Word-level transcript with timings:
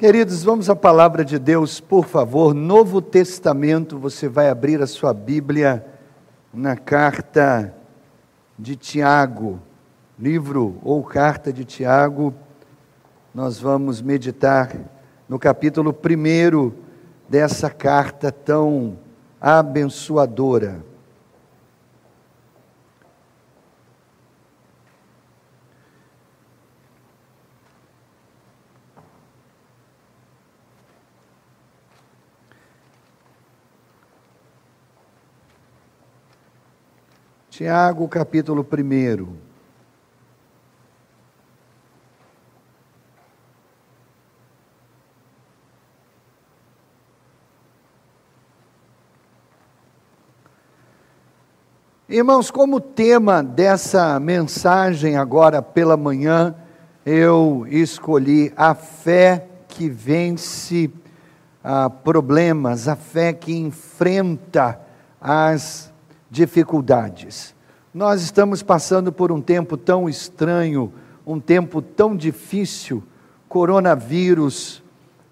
Queridos, 0.00 0.42
vamos 0.42 0.70
à 0.70 0.74
palavra 0.74 1.22
de 1.22 1.38
Deus, 1.38 1.78
por 1.78 2.06
favor. 2.06 2.54
Novo 2.54 3.02
Testamento, 3.02 3.98
você 3.98 4.30
vai 4.30 4.48
abrir 4.48 4.80
a 4.80 4.86
sua 4.86 5.12
Bíblia 5.12 5.84
na 6.54 6.74
carta 6.74 7.74
de 8.58 8.76
Tiago, 8.76 9.60
livro 10.18 10.78
ou 10.82 11.04
carta 11.04 11.52
de 11.52 11.66
Tiago. 11.66 12.32
Nós 13.34 13.60
vamos 13.60 14.00
meditar 14.00 14.74
no 15.28 15.38
capítulo 15.38 15.94
1 15.94 16.72
dessa 17.28 17.68
carta 17.68 18.32
tão 18.32 18.96
abençoadora. 19.38 20.82
Tiago, 37.60 38.08
capítulo 38.08 38.66
1. 38.66 39.36
Irmãos, 52.08 52.50
como 52.50 52.80
tema 52.80 53.42
dessa 53.42 54.18
mensagem 54.18 55.18
agora 55.18 55.60
pela 55.60 55.98
manhã, 55.98 56.54
eu 57.04 57.66
escolhi 57.68 58.50
a 58.56 58.74
fé 58.74 59.46
que 59.68 59.86
vence 59.86 60.90
ah, 61.62 61.90
problemas, 61.90 62.88
a 62.88 62.96
fé 62.96 63.34
que 63.34 63.52
enfrenta 63.52 64.80
as 65.20 65.89
dificuldades. 66.30 67.54
Nós 67.92 68.22
estamos 68.22 68.62
passando 68.62 69.12
por 69.12 69.32
um 69.32 69.40
tempo 69.40 69.76
tão 69.76 70.08
estranho, 70.08 70.92
um 71.26 71.40
tempo 71.40 71.82
tão 71.82 72.16
difícil, 72.16 73.02
coronavírus 73.48 74.82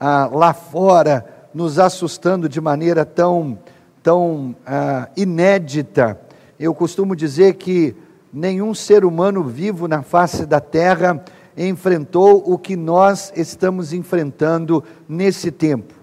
ah, 0.00 0.28
lá 0.32 0.52
fora, 0.52 1.24
nos 1.54 1.78
assustando 1.78 2.48
de 2.48 2.60
maneira 2.60 3.04
tão, 3.04 3.58
tão 4.02 4.56
ah, 4.66 5.08
inédita. 5.16 6.20
Eu 6.58 6.74
costumo 6.74 7.14
dizer 7.14 7.54
que 7.54 7.94
nenhum 8.32 8.74
ser 8.74 9.04
humano 9.04 9.44
vivo 9.44 9.86
na 9.86 10.02
face 10.02 10.44
da 10.44 10.60
terra 10.60 11.22
enfrentou 11.56 12.42
o 12.46 12.58
que 12.58 12.76
nós 12.76 13.32
estamos 13.36 13.92
enfrentando 13.92 14.82
nesse 15.08 15.50
tempo. 15.50 15.97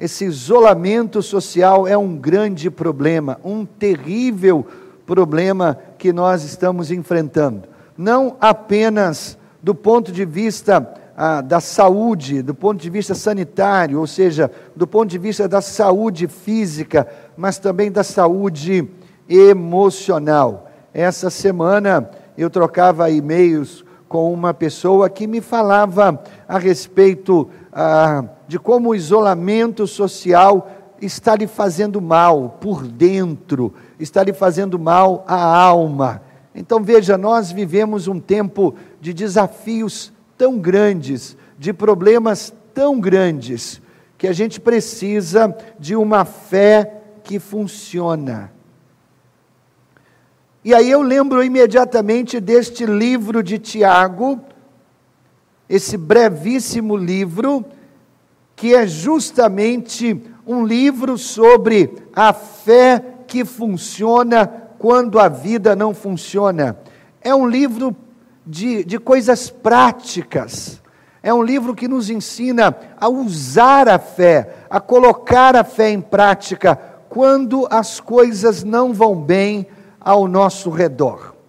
Esse 0.00 0.24
isolamento 0.24 1.22
social 1.22 1.86
é 1.86 1.94
um 1.94 2.16
grande 2.16 2.70
problema, 2.70 3.38
um 3.44 3.66
terrível 3.66 4.66
problema 5.04 5.78
que 5.98 6.10
nós 6.10 6.42
estamos 6.42 6.90
enfrentando. 6.90 7.68
Não 7.98 8.34
apenas 8.40 9.36
do 9.62 9.74
ponto 9.74 10.10
de 10.10 10.24
vista 10.24 10.94
ah, 11.14 11.42
da 11.42 11.60
saúde, 11.60 12.40
do 12.40 12.54
ponto 12.54 12.80
de 12.80 12.88
vista 12.88 13.14
sanitário, 13.14 14.00
ou 14.00 14.06
seja, 14.06 14.50
do 14.74 14.86
ponto 14.86 15.10
de 15.10 15.18
vista 15.18 15.46
da 15.46 15.60
saúde 15.60 16.26
física, 16.26 17.06
mas 17.36 17.58
também 17.58 17.92
da 17.92 18.02
saúde 18.02 18.88
emocional. 19.28 20.70
Essa 20.94 21.28
semana 21.28 22.08
eu 22.38 22.48
trocava 22.48 23.10
e-mails 23.10 23.84
com 24.08 24.32
uma 24.32 24.54
pessoa 24.54 25.10
que 25.10 25.26
me 25.26 25.42
falava 25.42 26.22
a 26.48 26.58
respeito 26.58 27.50
ah, 27.72 28.24
de 28.48 28.58
como 28.58 28.90
o 28.90 28.94
isolamento 28.94 29.86
social 29.86 30.70
está 31.00 31.34
lhe 31.34 31.46
fazendo 31.46 32.00
mal 32.00 32.58
por 32.60 32.86
dentro, 32.86 33.72
está 33.98 34.22
lhe 34.22 34.32
fazendo 34.32 34.78
mal 34.78 35.24
à 35.26 35.36
alma. 35.36 36.22
Então 36.54 36.82
veja, 36.82 37.16
nós 37.16 37.50
vivemos 37.50 38.08
um 38.08 38.18
tempo 38.20 38.74
de 39.00 39.14
desafios 39.14 40.12
tão 40.36 40.58
grandes, 40.58 41.36
de 41.58 41.72
problemas 41.72 42.52
tão 42.74 43.00
grandes, 43.00 43.80
que 44.18 44.26
a 44.26 44.32
gente 44.32 44.60
precisa 44.60 45.56
de 45.78 45.96
uma 45.96 46.24
fé 46.24 47.02
que 47.22 47.38
funciona. 47.38 48.52
E 50.62 50.74
aí 50.74 50.90
eu 50.90 51.00
lembro 51.00 51.42
imediatamente 51.42 52.38
deste 52.38 52.84
livro 52.84 53.42
de 53.42 53.58
Tiago, 53.58 54.40
esse 55.70 55.96
brevíssimo 55.96 56.96
livro, 56.96 57.64
que 58.56 58.74
é 58.74 58.88
justamente 58.88 60.20
um 60.44 60.66
livro 60.66 61.16
sobre 61.16 61.94
a 62.12 62.32
fé 62.32 63.02
que 63.28 63.44
funciona 63.44 64.48
quando 64.80 65.20
a 65.20 65.28
vida 65.28 65.76
não 65.76 65.94
funciona. 65.94 66.76
É 67.22 67.32
um 67.32 67.46
livro 67.46 67.94
de, 68.44 68.82
de 68.84 68.98
coisas 68.98 69.48
práticas. 69.48 70.82
É 71.22 71.32
um 71.32 71.42
livro 71.42 71.72
que 71.72 71.86
nos 71.86 72.10
ensina 72.10 72.76
a 72.98 73.08
usar 73.08 73.88
a 73.88 73.98
fé, 74.00 74.64
a 74.68 74.80
colocar 74.80 75.54
a 75.54 75.62
fé 75.62 75.90
em 75.90 76.00
prática 76.00 76.74
quando 77.08 77.68
as 77.70 78.00
coisas 78.00 78.64
não 78.64 78.92
vão 78.92 79.14
bem 79.14 79.68
ao 80.00 80.26
nosso 80.26 80.68
redor. 80.68 81.39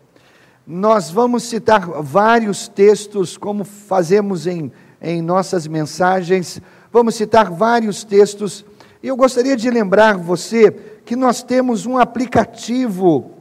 Nós 0.66 1.10
vamos 1.10 1.44
citar 1.44 1.88
vários 2.02 2.68
textos, 2.68 3.38
como 3.38 3.64
fazemos 3.64 4.48
em, 4.48 4.72
em 5.02 5.22
nossas 5.22 5.68
mensagens, 5.68 6.62
Vamos 6.92 7.16
citar 7.16 7.50
vários 7.50 8.04
textos. 8.04 8.66
E 9.02 9.08
eu 9.08 9.16
gostaria 9.16 9.56
de 9.56 9.70
lembrar 9.70 10.18
você 10.18 10.72
que 11.06 11.16
nós 11.16 11.42
temos 11.42 11.86
um 11.86 11.98
aplicativo 11.98 13.32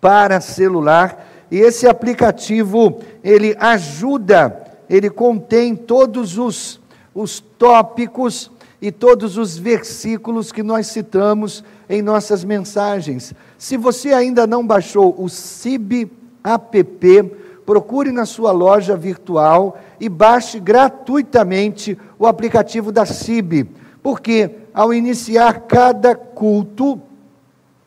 para 0.00 0.40
celular, 0.40 1.30
e 1.50 1.58
esse 1.58 1.86
aplicativo, 1.86 3.00
ele 3.22 3.54
ajuda, 3.58 4.64
ele 4.88 5.08
contém 5.08 5.76
todos 5.76 6.36
os, 6.38 6.80
os 7.14 7.40
tópicos 7.40 8.50
e 8.80 8.90
todos 8.90 9.36
os 9.38 9.56
versículos 9.56 10.50
que 10.50 10.62
nós 10.62 10.88
citamos 10.88 11.62
em 11.88 12.02
nossas 12.02 12.44
mensagens. 12.44 13.34
Se 13.56 13.76
você 13.76 14.12
ainda 14.12 14.46
não 14.46 14.66
baixou 14.66 15.14
o 15.18 15.28
CIB 15.28 16.10
app, 16.44 17.32
procure 17.64 18.12
na 18.12 18.26
sua 18.26 18.52
loja 18.52 18.96
virtual 18.96 19.78
e 19.98 20.08
baixe 20.08 20.60
gratuitamente 20.60 21.98
o 22.18 22.26
aplicativo 22.26 22.92
da 22.92 23.06
CIB, 23.06 23.70
porque 24.02 24.50
ao 24.74 24.92
iniciar 24.92 25.60
cada 25.62 26.14
culto, 26.14 27.00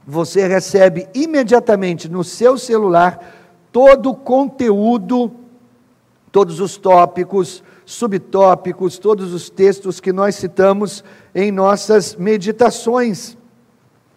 você 0.06 0.48
recebe 0.48 1.08
imediatamente 1.14 2.10
no 2.10 2.24
seu 2.24 2.58
celular 2.58 3.36
todo 3.72 4.12
o 4.12 4.16
conteúdo, 4.16 5.32
todos 6.32 6.60
os 6.60 6.78
tópicos, 6.78 7.62
subtópicos, 7.86 8.98
todos 8.98 9.34
os 9.34 9.50
textos 9.50 10.00
que 10.00 10.12
nós 10.12 10.36
citamos 10.36 11.04
em 11.36 11.52
nossas 11.52 12.16
meditações. 12.16 13.38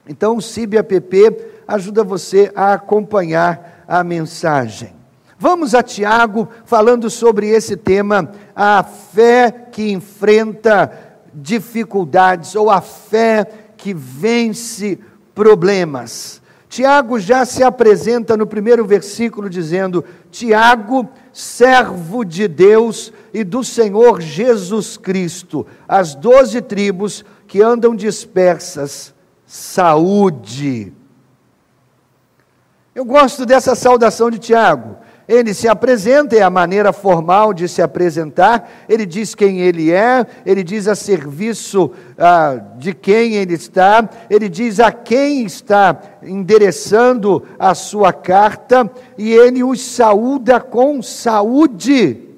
Então, 0.09 0.37
o 0.37 0.43
CIB 0.43 0.79
app 0.79 1.37
ajuda 1.69 2.03
você 2.03 2.50
a 2.55 2.73
acompanhar 2.73 3.80
a 3.91 4.05
mensagem. 4.05 4.95
Vamos 5.37 5.75
a 5.75 5.83
Tiago 5.83 6.49
falando 6.65 7.11
sobre 7.11 7.49
esse 7.49 7.77
tema, 7.77 8.31
a 8.55 8.84
fé 8.84 9.51
que 9.51 9.91
enfrenta 9.91 11.19
dificuldades 11.34 12.55
ou 12.55 12.71
a 12.71 12.81
fé 12.81 13.45
que 13.77 13.93
vence 13.93 14.97
problemas. 15.34 16.41
Tiago 16.69 17.19
já 17.19 17.45
se 17.45 17.65
apresenta 17.65 18.37
no 18.37 18.47
primeiro 18.47 18.84
versículo 18.84 19.50
dizendo: 19.50 20.05
Tiago, 20.31 21.09
servo 21.33 22.25
de 22.25 22.47
Deus 22.47 23.12
e 23.34 23.43
do 23.43 23.65
Senhor 23.65 24.21
Jesus 24.21 24.97
Cristo, 24.97 25.67
as 25.89 26.14
doze 26.14 26.61
tribos 26.61 27.25
que 27.49 27.61
andam 27.61 27.97
dispersas, 27.97 29.12
saúde. 29.44 30.93
Eu 32.94 33.04
gosto 33.04 33.46
dessa 33.46 33.75
saudação 33.75 34.31
de 34.31 34.38
Tiago 34.38 34.96
ele 35.31 35.54
se 35.54 35.69
apresenta, 35.69 36.34
é 36.34 36.42
a 36.42 36.50
maneira 36.50 36.92
formal 36.92 37.54
de 37.54 37.69
se 37.69 37.81
apresentar, 37.81 38.69
ele 38.88 39.06
diz 39.06 39.32
quem 39.32 39.60
ele 39.60 39.92
é, 39.92 40.26
ele 40.44 40.64
diz 40.64 40.88
a 40.88 40.96
serviço 40.96 41.92
ah, 42.19 42.60
de 42.76 42.92
quem 42.92 43.34
ele 43.34 43.54
está, 43.54 44.10
ele 44.28 44.48
diz 44.48 44.81
a 44.81 44.90
quem 44.90 45.44
está 45.44 45.96
endereçando 46.20 47.44
a 47.60 47.76
sua 47.76 48.12
carta, 48.12 48.90
e 49.16 49.32
ele 49.32 49.62
os 49.62 49.81
saúda 49.81 50.58
com 50.58 51.00
saúde. 51.00 52.28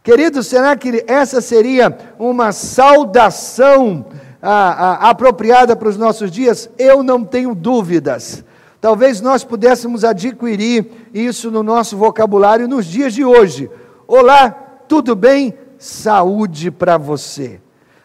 Querido, 0.00 0.44
será 0.44 0.76
que 0.76 1.04
essa 1.08 1.40
seria 1.40 1.98
uma 2.20 2.52
saudação 2.52 4.06
ah, 4.40 5.00
ah, 5.00 5.10
apropriada 5.10 5.74
para 5.74 5.88
os 5.88 5.96
nossos 5.96 6.30
dias? 6.30 6.70
Eu 6.78 7.02
não 7.02 7.24
tenho 7.24 7.52
dúvidas. 7.52 8.44
Talvez 8.80 9.20
nós 9.20 9.44
pudéssemos 9.44 10.04
adquirir 10.04 11.08
isso 11.12 11.50
no 11.50 11.62
nosso 11.62 11.96
vocabulário 11.96 12.66
nos 12.66 12.86
dias 12.86 13.12
de 13.12 13.24
hoje. 13.24 13.70
Olá, 14.06 14.50
tudo 14.88 15.14
bem? 15.14 15.54
saúde 15.80 16.70
para 16.70 16.98
você. 16.98 17.58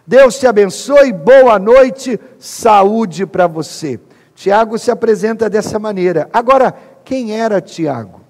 Deus 0.07 0.39
te 0.39 0.47
abençoe, 0.47 1.11
boa 1.11 1.59
noite, 1.59 2.17
saúde 2.39 3.25
para 3.25 3.47
você. 3.47 3.99
Tiago 4.33 4.79
se 4.79 4.89
apresenta 4.89 5.49
dessa 5.49 5.77
maneira. 5.77 6.29
Agora, 6.31 6.73
quem 7.03 7.37
era 7.37 7.59
Tiago? 7.59 8.21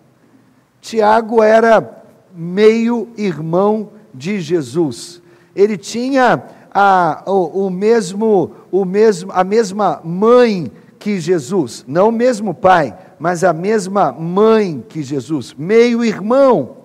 Tiago 0.82 1.44
era 1.44 2.04
meio 2.34 3.10
irmão 3.16 3.90
de 4.14 4.40
Jesus. 4.42 5.22
Ele 5.56 5.78
tinha 5.78 6.44
a, 6.74 7.24
o, 7.28 7.68
o, 7.68 7.70
mesmo, 7.70 8.52
o 8.72 8.84
mesmo, 8.84 9.32
a 9.32 9.44
mesma 9.44 10.02
mãe 10.04 10.72
que 11.06 11.20
Jesus, 11.20 11.86
não 11.88 12.10
o 12.10 12.12
mesmo 12.12 12.52
pai, 12.52 12.98
mas 13.20 13.44
a 13.44 13.54
mesma 13.54 14.12
mãe 14.12 14.84
que 14.90 15.04
Jesus, 15.04 15.54
meio 15.56 16.04
irmão. 16.04 16.78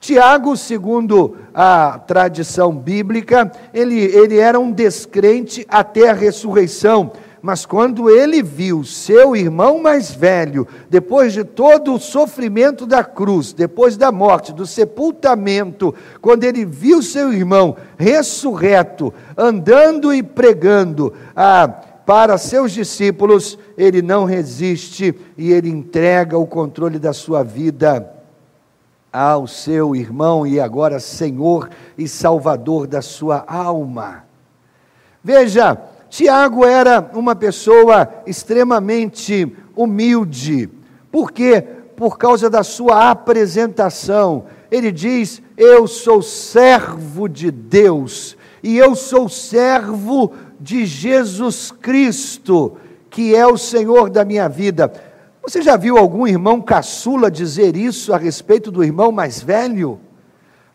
Tiago, 0.00 0.56
segundo 0.56 1.36
a 1.54 1.96
tradição 2.04 2.74
bíblica, 2.74 3.52
ele, 3.72 4.00
ele 4.00 4.36
era 4.36 4.58
um 4.58 4.72
descrente 4.72 5.64
até 5.68 6.10
a 6.10 6.12
ressurreição. 6.12 7.12
Mas 7.40 7.64
quando 7.64 8.10
ele 8.10 8.42
viu 8.42 8.82
seu 8.82 9.36
irmão 9.36 9.80
mais 9.80 10.10
velho, 10.10 10.66
depois 10.90 11.32
de 11.32 11.44
todo 11.44 11.94
o 11.94 12.00
sofrimento 12.00 12.84
da 12.84 13.04
cruz, 13.04 13.52
depois 13.52 13.96
da 13.96 14.10
morte, 14.10 14.52
do 14.52 14.66
sepultamento, 14.66 15.94
quando 16.20 16.42
ele 16.42 16.64
viu 16.64 17.00
seu 17.00 17.32
irmão 17.32 17.76
ressurreto, 17.96 19.14
andando 19.36 20.12
e 20.12 20.20
pregando 20.20 21.12
ah, 21.36 21.91
para 22.04 22.36
seus 22.36 22.72
discípulos, 22.72 23.58
ele 23.76 24.02
não 24.02 24.24
resiste 24.24 25.14
e 25.36 25.52
ele 25.52 25.68
entrega 25.68 26.36
o 26.36 26.46
controle 26.46 26.98
da 26.98 27.12
sua 27.12 27.42
vida 27.42 28.12
ao 29.12 29.46
seu 29.46 29.94
irmão 29.94 30.46
e 30.46 30.58
agora 30.58 30.98
Senhor 30.98 31.68
e 31.98 32.08
Salvador 32.08 32.86
da 32.86 33.02
sua 33.02 33.44
alma. 33.46 34.24
Veja, 35.22 35.78
Tiago 36.08 36.64
era 36.64 37.10
uma 37.14 37.36
pessoa 37.36 38.08
extremamente 38.26 39.54
humilde. 39.76 40.68
Por 41.10 41.30
quê? 41.30 41.62
Por 41.96 42.18
causa 42.18 42.50
da 42.50 42.64
sua 42.64 43.10
apresentação. 43.10 44.46
Ele 44.70 44.90
diz: 44.90 45.42
Eu 45.56 45.86
sou 45.86 46.22
servo 46.22 47.28
de 47.28 47.50
Deus 47.50 48.36
e 48.62 48.78
eu 48.78 48.94
sou 48.94 49.28
servo 49.28 50.32
de 50.62 50.86
Jesus 50.86 51.72
Cristo, 51.72 52.76
que 53.10 53.34
é 53.34 53.44
o 53.44 53.58
Senhor 53.58 54.08
da 54.08 54.24
minha 54.24 54.48
vida. 54.48 54.92
Você 55.42 55.60
já 55.60 55.76
viu 55.76 55.98
algum 55.98 56.24
irmão 56.24 56.60
caçula 56.60 57.28
dizer 57.28 57.76
isso 57.76 58.14
a 58.14 58.16
respeito 58.16 58.70
do 58.70 58.84
irmão 58.84 59.10
mais 59.10 59.42
velho? 59.42 59.98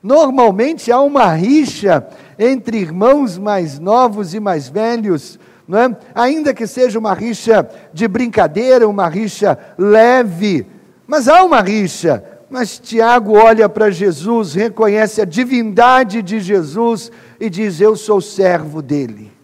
Normalmente 0.04 0.92
há 0.92 1.00
uma 1.00 1.34
rixa 1.34 2.06
entre 2.38 2.78
irmãos 2.78 3.38
mais 3.38 3.80
novos 3.80 4.34
e 4.34 4.42
mais 4.42 4.68
velhos, 4.68 5.40
não 5.66 5.80
é? 5.80 5.98
ainda 6.14 6.54
que 6.54 6.68
seja 6.68 7.00
uma 7.00 7.14
rixa 7.14 7.68
de 7.94 8.10
brincadeira, 8.10 8.88
uma 8.88 9.08
rixa 9.08 9.58
leve, 9.78 10.68
mas 11.08 11.30
há 11.30 11.44
uma 11.44 11.62
rixa. 11.62 12.24
Mas 12.50 12.78
Tiago 12.78 13.38
olha 13.38 13.68
para 13.68 13.90
Jesus, 13.90 14.54
reconhece 14.54 15.22
a 15.22 15.26
divindade 15.26 16.22
de 16.22 16.40
Jesus 16.40 17.12
e 17.40 17.50
diz: 17.50 17.82
Eu 17.82 17.96
sou 17.96 18.22
servo 18.22 18.82
dele. 18.82 19.37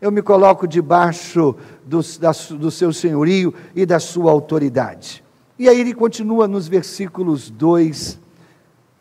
Eu 0.00 0.12
me 0.12 0.22
coloco 0.22 0.66
debaixo 0.66 1.56
do, 1.84 2.00
da, 2.20 2.30
do 2.56 2.70
seu 2.70 2.92
senhorio 2.92 3.52
e 3.74 3.84
da 3.84 3.98
sua 3.98 4.30
autoridade. 4.30 5.24
E 5.58 5.68
aí 5.68 5.80
ele 5.80 5.92
continua 5.92 6.46
nos 6.46 6.68
versículos 6.68 7.50
2 7.50 8.20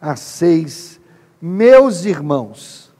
a 0.02 0.16
6. 0.16 1.00
Meus 1.40 2.04
irmãos, 2.04 2.92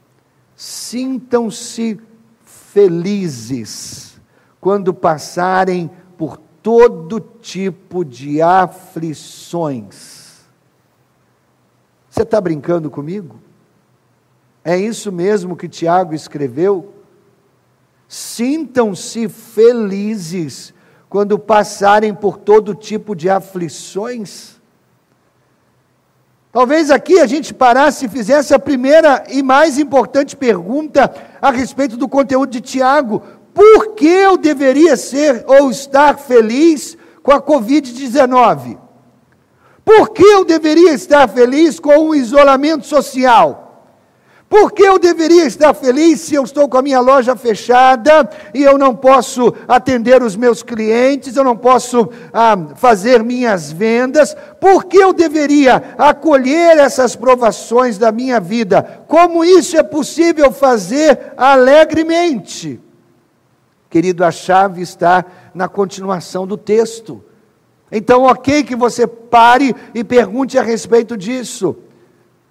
sintam-se 0.54 2.00
felizes 2.44 4.20
quando 4.60 4.94
passarem 4.94 5.90
por 6.16 6.36
todo 6.62 7.18
tipo 7.18 8.04
de 8.04 8.40
aflições. 8.40 10.18
Você 12.08 12.22
está 12.22 12.40
brincando 12.40 12.90
comigo? 12.90 13.40
É 14.64 14.76
isso 14.76 15.10
mesmo 15.10 15.56
que 15.56 15.68
Tiago 15.68 16.14
escreveu? 16.14 16.94
Sintam-se 18.08 19.28
felizes 19.28 20.72
quando 21.10 21.38
passarem 21.38 22.14
por 22.14 22.38
todo 22.38 22.74
tipo 22.74 23.14
de 23.14 23.28
aflições. 23.28 24.56
Talvez 26.50 26.90
aqui 26.90 27.20
a 27.20 27.26
gente 27.26 27.52
parasse 27.52 28.06
e 28.06 28.08
fizesse 28.08 28.54
a 28.54 28.58
primeira 28.58 29.24
e 29.28 29.42
mais 29.42 29.78
importante 29.78 30.34
pergunta 30.34 31.14
a 31.40 31.50
respeito 31.50 31.98
do 31.98 32.08
conteúdo 32.08 32.50
de 32.50 32.62
Tiago: 32.62 33.22
por 33.52 33.94
que 33.94 34.08
eu 34.08 34.38
deveria 34.38 34.96
ser 34.96 35.44
ou 35.46 35.70
estar 35.70 36.18
feliz 36.18 36.96
com 37.22 37.32
a 37.32 37.42
Covid-19? 37.42 38.78
Por 39.84 40.10
que 40.10 40.22
eu 40.22 40.44
deveria 40.44 40.92
estar 40.92 41.28
feliz 41.28 41.78
com 41.78 42.08
o 42.08 42.14
isolamento 42.14 42.86
social? 42.86 43.67
Por 44.48 44.72
que 44.72 44.82
eu 44.82 44.98
deveria 44.98 45.44
estar 45.44 45.74
feliz 45.74 46.20
se 46.20 46.34
eu 46.34 46.42
estou 46.42 46.66
com 46.68 46.78
a 46.78 46.82
minha 46.82 47.00
loja 47.00 47.36
fechada 47.36 48.28
e 48.54 48.62
eu 48.62 48.78
não 48.78 48.96
posso 48.96 49.52
atender 49.68 50.22
os 50.22 50.36
meus 50.36 50.62
clientes, 50.62 51.36
eu 51.36 51.44
não 51.44 51.54
posso 51.54 52.08
ah, 52.32 52.56
fazer 52.74 53.22
minhas 53.22 53.70
vendas? 53.70 54.34
Por 54.58 54.86
que 54.86 54.96
eu 54.96 55.12
deveria 55.12 55.94
acolher 55.98 56.78
essas 56.78 57.14
provações 57.14 57.98
da 57.98 58.10
minha 58.10 58.40
vida? 58.40 59.02
Como 59.06 59.44
isso 59.44 59.76
é 59.76 59.82
possível 59.82 60.50
fazer 60.50 61.34
alegremente? 61.36 62.80
Querido, 63.90 64.24
a 64.24 64.30
chave 64.30 64.80
está 64.80 65.26
na 65.54 65.68
continuação 65.68 66.46
do 66.46 66.56
texto. 66.56 67.22
Então, 67.92 68.22
ok 68.22 68.62
que 68.62 68.76
você 68.76 69.06
pare 69.06 69.76
e 69.94 70.02
pergunte 70.02 70.58
a 70.58 70.62
respeito 70.62 71.18
disso. 71.18 71.76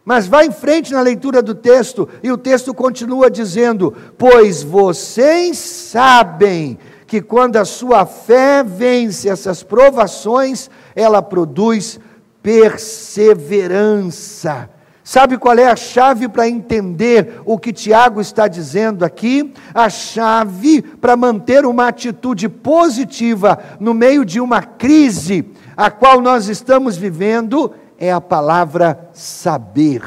Mas 0.07 0.25
vá 0.25 0.43
em 0.45 0.51
frente 0.53 0.93
na 0.93 1.01
leitura 1.01 1.41
do 1.41 1.53
texto, 1.53 2.07
e 2.23 2.31
o 2.31 2.37
texto 2.37 2.73
continua 2.73 3.29
dizendo: 3.29 3.93
Pois 4.17 4.63
vocês 4.63 5.57
sabem 5.57 6.79
que 7.05 7.21
quando 7.21 7.57
a 7.57 7.65
sua 7.65 8.05
fé 8.05 8.63
vence 8.63 9.27
essas 9.27 9.63
provações, 9.63 10.69
ela 10.95 11.21
produz 11.21 11.99
perseverança. 12.41 14.69
Sabe 15.03 15.37
qual 15.37 15.57
é 15.57 15.67
a 15.67 15.75
chave 15.75 16.29
para 16.29 16.47
entender 16.47 17.41
o 17.43 17.59
que 17.59 17.73
Tiago 17.73 18.21
está 18.21 18.47
dizendo 18.47 19.03
aqui? 19.03 19.53
A 19.73 19.89
chave 19.89 20.81
para 20.81 21.17
manter 21.17 21.65
uma 21.65 21.89
atitude 21.89 22.47
positiva 22.47 23.59
no 23.77 23.93
meio 23.93 24.23
de 24.23 24.39
uma 24.39 24.63
crise 24.63 25.51
a 25.77 25.91
qual 25.91 26.21
nós 26.21 26.47
estamos 26.47 26.97
vivendo 26.97 27.71
é 27.97 28.11
a 28.11 28.21
palavra 28.21 29.09
saber. 29.13 30.01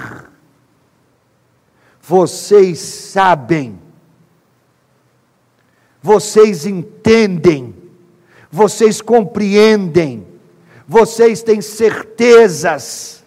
Vocês 2.01 2.79
sabem, 2.79 3.79
vocês 6.03 6.67
entendem, 6.67 7.75
vocês 8.51 9.01
compreendem, 9.01 10.27
vocês 10.89 11.43
têm 11.43 11.61
certezas. 11.61 13.21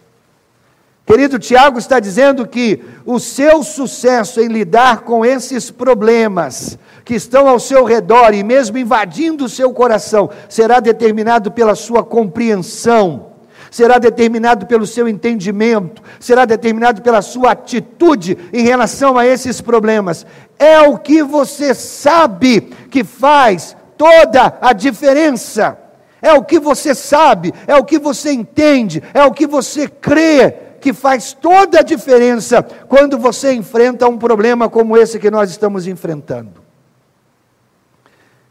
Querido 1.06 1.38
Tiago 1.38 1.78
está 1.78 2.00
dizendo 2.00 2.48
que 2.48 2.82
o 3.06 3.20
seu 3.20 3.62
sucesso 3.62 4.40
em 4.40 4.48
lidar 4.48 5.02
com 5.02 5.26
esses 5.26 5.70
problemas 5.70 6.78
que 7.04 7.14
estão 7.14 7.48
ao 7.48 7.60
seu 7.60 7.84
redor 7.84 8.34
e 8.34 8.42
mesmo 8.42 8.78
invadindo 8.78 9.46
o 9.46 9.50
seu 9.50 9.74
coração 9.74 10.30
será 10.48 10.80
determinado 10.80 11.52
pela 11.52 11.76
sua 11.76 12.04
compreensão 12.04 13.33
será 13.74 13.98
determinado 13.98 14.68
pelo 14.68 14.86
seu 14.86 15.08
entendimento, 15.08 16.04
será 16.20 16.46
determinado 16.46 17.02
pela 17.02 17.24
sua 17.24 17.54
atitude 17.54 18.38
em 18.54 18.62
relação 18.62 19.18
a 19.18 19.26
esses 19.26 19.62
problemas. 19.62 20.28
É 20.60 20.82
o 20.82 20.96
que 20.96 21.24
você 21.24 21.74
sabe 21.74 22.62
que 22.92 23.04
faz 23.04 23.76
toda 23.98 24.60
a 24.62 24.74
diferença. 24.74 25.76
É 26.22 26.34
o 26.34 26.44
que 26.44 26.60
você 26.60 26.94
sabe, 26.94 27.52
é 27.66 27.76
o 27.76 27.84
que 27.84 27.98
você 27.98 28.32
entende, 28.32 29.02
é 29.12 29.24
o 29.24 29.32
que 29.32 29.48
você 29.48 29.88
crê 29.88 30.52
que 30.80 30.94
faz 30.94 31.34
toda 31.34 31.80
a 31.80 31.84
diferença 31.84 32.62
quando 32.88 33.18
você 33.18 33.54
enfrenta 33.54 34.08
um 34.08 34.20
problema 34.20 34.70
como 34.70 34.96
esse 34.96 35.18
que 35.18 35.32
nós 35.32 35.50
estamos 35.50 35.88
enfrentando. 35.88 36.62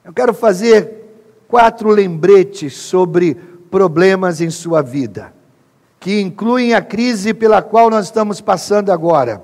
Eu 0.04 0.12
quero 0.12 0.34
fazer 0.34 1.02
quatro 1.46 1.90
lembretes 1.90 2.72
sobre 2.72 3.36
problemas 3.72 4.40
em 4.42 4.50
sua 4.50 4.82
vida, 4.82 5.32
que 5.98 6.20
incluem 6.20 6.74
a 6.74 6.82
crise 6.82 7.32
pela 7.32 7.62
qual 7.62 7.88
nós 7.88 8.04
estamos 8.04 8.38
passando 8.38 8.92
agora, 8.92 9.42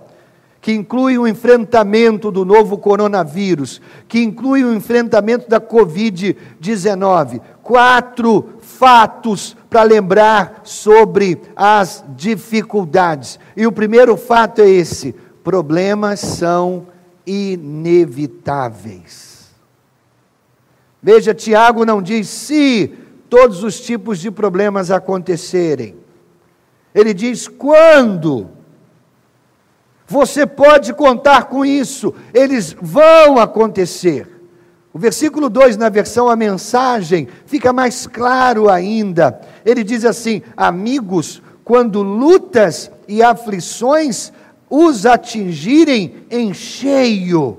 que 0.61 0.71
inclui 0.71 1.17
o 1.17 1.27
enfrentamento 1.27 2.31
do 2.31 2.45
novo 2.45 2.77
coronavírus, 2.77 3.81
que 4.07 4.23
inclui 4.23 4.63
o 4.63 4.75
enfrentamento 4.75 5.49
da 5.49 5.59
Covid-19. 5.59 7.41
Quatro 7.63 8.51
fatos 8.61 9.57
para 9.71 9.83
lembrar 9.83 10.61
sobre 10.63 11.41
as 11.57 12.05
dificuldades. 12.15 13.41
E 13.57 13.67
o 13.67 13.73
primeiro 13.73 14.15
fato 14.15 14.61
é 14.61 14.69
esse: 14.69 15.15
problemas 15.43 16.21
são 16.21 16.87
inevitáveis. 17.27 19.49
Veja, 21.03 21.33
Tiago 21.33 21.87
não 21.87 22.03
diz 22.03 22.29
se 22.29 23.08
todos 23.29 23.63
os 23.63 23.81
tipos 23.81 24.19
de 24.19 24.31
problemas 24.31 24.91
acontecerem. 24.91 25.97
Ele 26.95 27.13
diz 27.15 27.49
quando. 27.49 28.49
Você 30.07 30.47
pode 30.47 30.95
contar 30.95 31.45
com 31.45 31.65
isso, 31.65 32.15
eles 32.33 32.75
vão 32.81 33.39
acontecer. 33.39 34.27
O 34.93 34.99
versículo 34.99 35.51
2, 35.51 35.77
na 35.77 35.91
versão 35.91 36.31
A 36.31 36.35
Mensagem, 36.35 37.29
fica 37.45 37.75
mais 37.75 38.07
claro 38.07 38.71
ainda. 38.71 39.39
Ele 39.67 39.85
diz 39.85 40.05
assim: 40.07 40.43
Amigos, 40.57 41.43
quando 41.63 42.03
lutas 42.03 42.91
e 43.07 43.23
aflições 43.23 44.33
os 44.71 45.07
atingirem 45.07 46.25
em 46.31 46.53
cheio. 46.53 47.59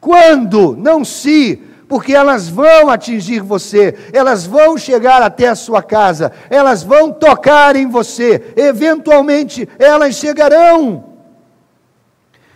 Quando? 0.00 0.76
Não 0.76 1.04
se, 1.04 1.62
porque 1.88 2.14
elas 2.14 2.48
vão 2.48 2.90
atingir 2.90 3.40
você, 3.40 3.96
elas 4.12 4.44
vão 4.44 4.76
chegar 4.76 5.22
até 5.22 5.48
a 5.48 5.54
sua 5.54 5.82
casa, 5.82 6.30
elas 6.50 6.82
vão 6.82 7.10
tocar 7.10 7.74
em 7.76 7.88
você, 7.88 8.52
eventualmente 8.56 9.66
elas 9.78 10.14
chegarão. 10.16 11.08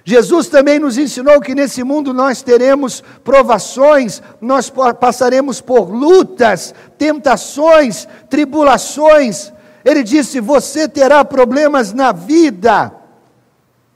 Jesus 0.04 0.48
também 0.48 0.78
nos 0.78 0.98
ensinou 0.98 1.40
que 1.40 1.54
nesse 1.54 1.82
mundo 1.82 2.12
nós 2.12 2.42
teremos 2.42 3.02
provações, 3.22 4.20
nós 4.40 4.70
passaremos 5.00 5.60
por 5.60 5.90
lutas, 5.90 6.74
tentações, 6.98 8.08
tribulações. 8.28 9.52
Ele 9.84 10.02
disse: 10.02 10.40
Você 10.40 10.88
terá 10.88 11.24
problemas 11.24 11.92
na 11.92 12.10
vida, 12.10 12.92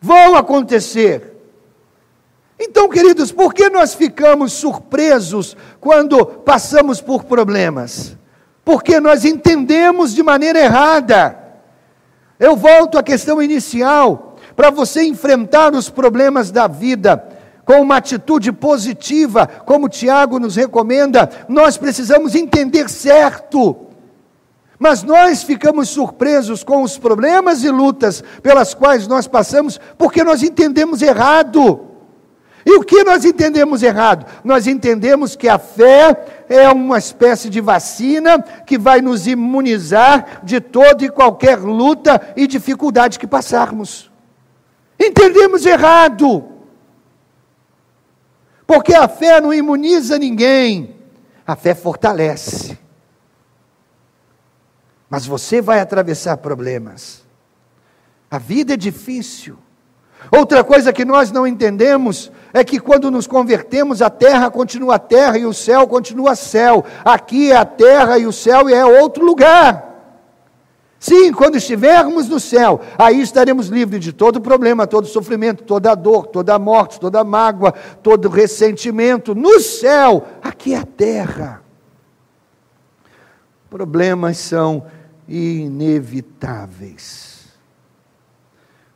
vão 0.01 0.37
acontecer. 0.37 1.36
Então, 2.59 2.89
queridos, 2.89 3.31
por 3.31 3.53
que 3.53 3.69
nós 3.69 3.95
ficamos 3.95 4.53
surpresos 4.53 5.57
quando 5.81 6.25
passamos 6.25 7.01
por 7.01 7.25
problemas? 7.25 8.17
Porque 8.65 8.99
nós 8.99 9.25
entendemos 9.25 10.15
de 10.15 10.23
maneira 10.23 10.59
errada. 10.59 11.39
Eu 12.41 12.57
volto 12.57 12.99
à 12.99 13.03
questão 13.03 13.43
inicial 13.43 14.37
para 14.55 14.71
você 14.71 15.05
enfrentar 15.05 15.75
os 15.75 15.91
problemas 15.91 16.51
da 16.51 16.67
vida 16.67 17.37
com 17.67 17.81
uma 17.83 17.97
atitude 17.97 18.53
positiva, 18.53 19.47
como 19.47 19.89
Tiago 19.89 20.39
nos 20.39 20.55
recomenda, 20.55 21.29
nós 21.49 21.77
precisamos 21.77 22.37
entender 22.37 22.89
certo. 22.89 23.77
Mas 24.79 25.03
nós 25.03 25.43
ficamos 25.43 25.89
surpresos 25.89 26.63
com 26.63 26.83
os 26.83 26.97
problemas 26.97 27.65
e 27.65 27.71
lutas 27.71 28.23
pelas 28.41 28.73
quais 28.73 29.09
nós 29.09 29.27
passamos, 29.27 29.81
porque 29.99 30.23
nós 30.23 30.45
entendemos 30.45 31.03
errado. 31.03 31.86
E 32.67 32.73
o 32.73 32.83
que 32.83 33.05
nós 33.05 33.25
entendemos 33.25 33.81
errado? 33.81 34.27
Nós 34.43 34.67
entendemos 34.67 35.37
que 35.37 35.49
a 35.49 35.57
fé 35.57 36.45
é 36.49 36.69
uma 36.69 36.99
espécie 36.99 37.49
de 37.49 37.61
vacina 37.61 38.43
que 38.43 38.77
vai 38.77 39.01
nos 39.01 39.29
imunizar 39.29 40.45
de 40.45 40.61
toda 40.61 41.05
e 41.05 41.09
qualquer 41.09 41.61
luta 41.61 42.35
e 42.35 42.45
dificuldade 42.45 43.21
que 43.21 43.27
passarmos. 43.27 44.11
Entendemos 44.99 45.65
errado. 45.65 46.45
Porque 48.67 48.95
a 48.95 49.07
fé 49.07 49.41
não 49.41 49.55
imuniza 49.55 50.19
ninguém, 50.19 50.97
a 51.47 51.55
fé 51.55 51.73
fortalece. 51.73 52.77
Mas 55.09 55.25
você 55.25 55.61
vai 55.61 55.79
atravessar 55.79 56.39
problemas. 56.39 57.25
A 58.29 58.39
vida 58.39 58.75
é 58.75 58.77
difícil. 58.77 59.57
Outra 60.31 60.65
coisa 60.65 60.93
que 60.93 61.05
nós 61.05 61.31
não 61.31 61.47
entendemos 61.47 62.33
é 62.53 62.65
que 62.65 62.81
quando 62.81 63.11
nos 63.11 63.27
convertemos, 63.27 64.03
a 64.03 64.11
terra 64.11 64.51
continua 64.51 64.99
terra 64.99 65.39
e 65.39 65.47
o 65.47 65.53
céu 65.53 65.87
continua 65.87 66.35
céu. 66.35 66.85
Aqui 67.05 67.53
é 67.53 67.57
a 67.57 67.65
terra 67.65 68.19
e 68.19 68.27
o 68.27 68.33
céu 68.33 68.69
é 68.69 68.85
outro 68.85 69.25
lugar. 69.25 69.85
Sim, 70.99 71.33
quando 71.33 71.57
estivermos 71.57 72.29
no 72.29 72.41
céu, 72.41 72.81
aí 72.99 73.21
estaremos 73.21 73.69
livres 73.69 74.03
de 74.03 74.13
todo 74.13 74.41
problema, 74.41 74.87
todo 74.87 75.07
sofrimento, 75.07 75.63
toda 75.63 75.95
dor, 75.95 76.27
toda 76.27 76.59
morte, 76.59 76.99
toda 76.99 77.23
mágoa, 77.23 77.73
todo 78.03 78.29
ressentimento. 78.29 79.35
No 79.35 79.61
céu, 79.61 80.25
aqui 80.43 80.75
é 80.75 80.79
a 80.79 80.85
terra. 80.85 81.63
Problemas 83.69 84.39
são 84.39 84.87
inevitáveis. 85.29 87.36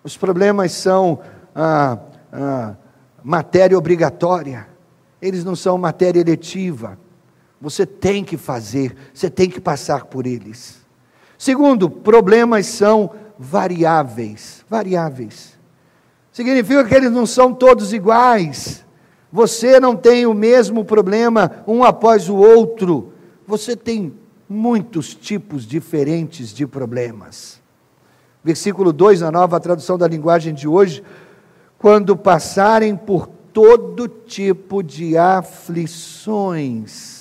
Os 0.02 0.16
problemas 0.16 0.72
são 0.72 1.20
ah, 1.54 1.98
ah, 2.32 2.74
matéria 3.22 3.76
obrigatória, 3.76 4.66
eles 5.20 5.44
não 5.44 5.54
são 5.54 5.76
matéria 5.76 6.20
eletiva. 6.20 6.98
Você 7.60 7.84
tem 7.84 8.24
que 8.24 8.38
fazer, 8.38 8.96
você 9.12 9.28
tem 9.28 9.50
que 9.50 9.60
passar 9.60 10.06
por 10.06 10.26
eles. 10.26 10.80
Segundo, 11.36 11.90
problemas 11.90 12.66
são 12.66 13.10
variáveis. 13.38 14.64
Variáveis. 14.68 15.58
Significa 16.32 16.84
que 16.84 16.94
eles 16.94 17.10
não 17.10 17.26
são 17.26 17.52
todos 17.52 17.92
iguais. 17.92 18.84
Você 19.32 19.78
não 19.78 19.94
tem 19.94 20.26
o 20.26 20.34
mesmo 20.34 20.84
problema 20.84 21.62
um 21.66 21.84
após 21.84 22.28
o 22.28 22.36
outro. 22.36 23.12
Você 23.46 23.76
tem 23.76 24.14
muitos 24.48 25.14
tipos 25.14 25.66
diferentes 25.66 26.48
de 26.48 26.66
problemas. 26.66 27.59
Versículo 28.42 28.92
2, 28.92 29.20
na 29.20 29.30
nova 29.30 29.60
tradução 29.60 29.98
da 29.98 30.08
linguagem 30.08 30.54
de 30.54 30.66
hoje, 30.66 31.04
quando 31.78 32.16
passarem 32.16 32.96
por 32.96 33.28
todo 33.52 34.08
tipo 34.08 34.82
de 34.82 35.16
aflições 35.16 37.20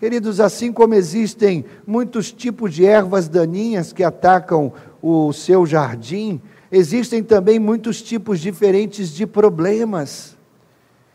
Queridos, 0.00 0.40
assim 0.40 0.72
como 0.72 0.94
existem 0.94 1.62
muitos 1.86 2.32
tipos 2.32 2.72
de 2.72 2.86
ervas 2.86 3.28
daninhas 3.28 3.92
que 3.92 4.02
atacam 4.02 4.72
o 5.02 5.30
seu 5.30 5.66
jardim, 5.66 6.40
existem 6.72 7.22
também 7.22 7.58
muitos 7.58 8.00
tipos 8.00 8.40
diferentes 8.40 9.10
de 9.10 9.26
problemas. 9.26 10.38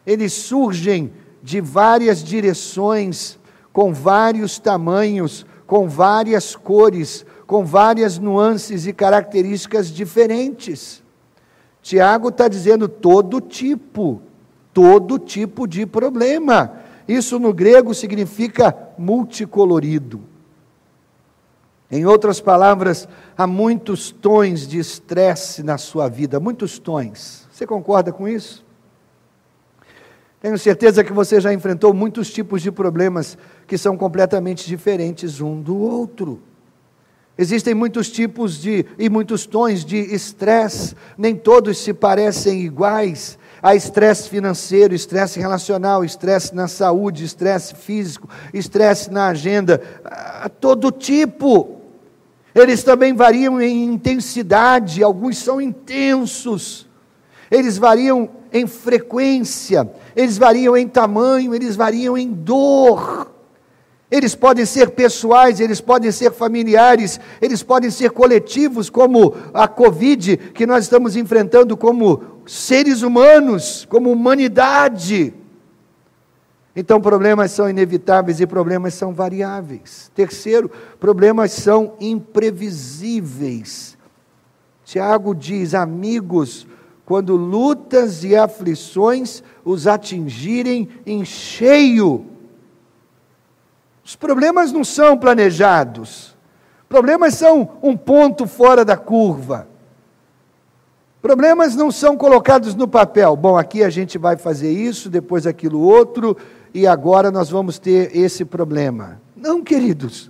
Eles 0.05 0.33
surgem 0.33 1.11
de 1.41 1.59
várias 1.59 2.23
direções, 2.23 3.39
com 3.73 3.91
vários 3.91 4.59
tamanhos, 4.59 5.47
com 5.65 5.89
várias 5.89 6.55
cores, 6.55 7.25
com 7.45 7.65
várias 7.65 8.17
nuances 8.17 8.87
e 8.87 8.93
características 8.93 9.89
diferentes. 9.89 11.03
Tiago 11.81 12.29
está 12.29 12.47
dizendo 12.47 12.87
todo 12.87 13.39
tipo, 13.39 14.21
todo 14.73 15.19
tipo 15.19 15.67
de 15.67 15.85
problema. 15.85 16.79
Isso 17.07 17.37
no 17.37 17.53
grego 17.53 17.93
significa 17.93 18.75
multicolorido. 18.97 20.21
Em 21.91 22.05
outras 22.05 22.41
palavras, 22.41 23.07
há 23.37 23.45
muitos 23.45 24.09
tons 24.09 24.67
de 24.67 24.79
estresse 24.79 25.61
na 25.61 25.77
sua 25.77 26.09
vida, 26.09 26.39
muitos 26.39 26.79
tons. 26.79 27.47
Você 27.51 27.67
concorda 27.67 28.11
com 28.11 28.27
isso? 28.27 28.65
Tenho 30.41 30.57
certeza 30.57 31.03
que 31.03 31.13
você 31.13 31.39
já 31.39 31.53
enfrentou 31.53 31.93
muitos 31.93 32.31
tipos 32.31 32.61
de 32.61 32.71
problemas 32.71 33.37
que 33.67 33.77
são 33.77 33.95
completamente 33.95 34.67
diferentes 34.67 35.41
um 35.41 35.61
do 35.61 35.77
outro. 35.77 36.41
Existem 37.37 37.73
muitos 37.73 38.09
tipos 38.09 38.61
de 38.61 38.85
e 38.97 39.09
muitos 39.09 39.45
tons 39.45 39.83
de 39.83 39.97
estresse, 39.97 40.95
nem 41.17 41.35
todos 41.35 41.77
se 41.77 41.93
parecem 41.93 42.61
iguais. 42.61 43.37
Há 43.61 43.75
estresse 43.75 44.29
financeiro, 44.29 44.93
estresse 44.93 45.39
relacional, 45.39 46.05
estresse 46.05 46.55
na 46.55 46.67
saúde, 46.67 47.25
estresse 47.25 47.75
físico, 47.75 48.29
estresse 48.53 49.11
na 49.11 49.27
agenda, 49.27 49.79
todo 50.61 50.91
tipo. 50.91 51.81
Eles 52.53 52.83
também 52.83 53.13
variam 53.13 53.59
em 53.61 53.83
intensidade, 53.83 55.03
alguns 55.03 55.37
são 55.37 55.59
intensos. 55.59 56.87
Eles 57.51 57.77
variam 57.77 58.29
em 58.53 58.65
frequência, 58.65 59.91
eles 60.15 60.37
variam 60.37 60.77
em 60.77 60.87
tamanho, 60.87 61.53
eles 61.53 61.75
variam 61.75 62.17
em 62.17 62.31
dor. 62.31 63.34
Eles 64.09 64.35
podem 64.35 64.65
ser 64.65 64.91
pessoais, 64.91 65.59
eles 65.59 65.81
podem 65.81 66.11
ser 66.11 66.31
familiares, 66.31 67.19
eles 67.41 67.63
podem 67.63 67.89
ser 67.89 68.11
coletivos, 68.11 68.89
como 68.89 69.35
a 69.53 69.67
Covid 69.67 70.37
que 70.53 70.67
nós 70.67 70.83
estamos 70.83 71.15
enfrentando 71.15 71.75
como 71.75 72.23
seres 72.45 73.01
humanos, 73.01 73.85
como 73.89 74.11
humanidade. 74.11 75.33
Então, 76.75 76.99
problemas 77.01 77.51
são 77.51 77.69
inevitáveis 77.69 78.39
e 78.39 78.45
problemas 78.45 78.93
são 78.93 79.13
variáveis. 79.13 80.11
Terceiro, 80.13 80.69
problemas 80.99 81.51
são 81.53 81.93
imprevisíveis. 81.99 83.97
Tiago 84.83 85.33
diz: 85.33 85.73
amigos, 85.73 86.67
quando 87.05 87.35
lutas 87.35 88.23
e 88.23 88.35
aflições 88.35 89.41
os 89.63 89.87
atingirem 89.87 90.89
em 91.05 91.23
cheio. 91.23 92.34
Os 94.05 94.15
problemas 94.15 94.71
não 94.71 94.83
são 94.83 95.17
planejados, 95.17 96.37
problemas 96.87 97.33
são 97.33 97.77
um 97.81 97.97
ponto 97.97 98.45
fora 98.45 98.85
da 98.85 98.95
curva. 98.95 99.67
Problemas 101.23 101.75
não 101.75 101.89
são 101.89 102.15
colocados 102.15 102.75
no 102.75 102.87
papel. 102.87 103.35
Bom, 103.35 103.57
aqui 103.57 103.83
a 103.83 103.89
gente 103.89 104.15
vai 104.15 104.37
fazer 104.37 104.71
isso, 104.71 105.09
depois 105.09 105.47
aquilo 105.47 105.79
outro, 105.79 106.37
e 106.71 106.85
agora 106.85 107.31
nós 107.31 107.49
vamos 107.49 107.79
ter 107.79 108.15
esse 108.15 108.45
problema. 108.45 109.19
Não, 109.35 109.63
queridos. 109.63 110.29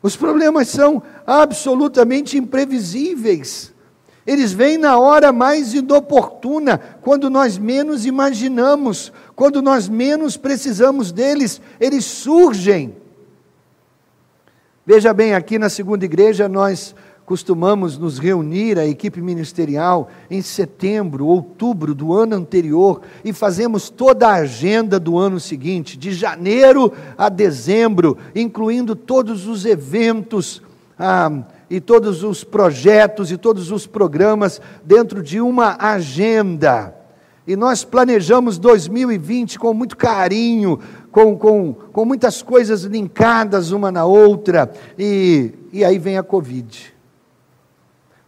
Os 0.00 0.14
problemas 0.14 0.68
são 0.68 1.02
absolutamente 1.26 2.38
imprevisíveis. 2.38 3.74
Eles 4.24 4.52
vêm 4.52 4.78
na 4.78 4.96
hora 5.00 5.32
mais 5.32 5.74
inoportuna, 5.74 6.78
quando 7.02 7.28
nós 7.28 7.58
menos 7.58 8.06
imaginamos, 8.06 9.12
quando 9.34 9.60
nós 9.60 9.88
menos 9.88 10.36
precisamos 10.36 11.10
deles, 11.10 11.60
eles 11.80 12.04
surgem. 12.04 12.99
Veja 14.92 15.14
bem, 15.14 15.34
aqui 15.34 15.56
na 15.56 15.68
segunda 15.68 16.04
igreja 16.04 16.48
nós 16.48 16.96
costumamos 17.24 17.96
nos 17.96 18.18
reunir, 18.18 18.76
a 18.76 18.84
equipe 18.84 19.22
ministerial, 19.22 20.10
em 20.28 20.42
setembro, 20.42 21.26
outubro 21.26 21.94
do 21.94 22.12
ano 22.12 22.34
anterior 22.34 23.00
e 23.24 23.32
fazemos 23.32 23.88
toda 23.88 24.26
a 24.26 24.34
agenda 24.40 24.98
do 24.98 25.16
ano 25.16 25.38
seguinte, 25.38 25.96
de 25.96 26.10
janeiro 26.10 26.92
a 27.16 27.28
dezembro, 27.28 28.18
incluindo 28.34 28.96
todos 28.96 29.46
os 29.46 29.64
eventos. 29.64 30.60
Ah, 30.98 31.44
e 31.70 31.80
todos 31.80 32.24
os 32.24 32.42
projetos 32.42 33.30
e 33.30 33.36
todos 33.36 33.70
os 33.70 33.86
programas 33.86 34.60
dentro 34.84 35.22
de 35.22 35.40
uma 35.40 35.76
agenda. 35.78 36.92
E 37.46 37.56
nós 37.56 37.84
planejamos 37.84 38.58
2020 38.58 39.58
com 39.58 39.72
muito 39.72 39.96
carinho, 39.96 40.78
com, 41.10 41.36
com, 41.36 41.72
com 41.72 42.04
muitas 42.04 42.42
coisas 42.42 42.82
linkadas 42.82 43.70
uma 43.70 43.90
na 43.90 44.04
outra, 44.04 44.70
e, 44.98 45.52
e 45.72 45.84
aí 45.84 45.98
vem 45.98 46.16
a 46.16 46.22
Covid. 46.22 46.94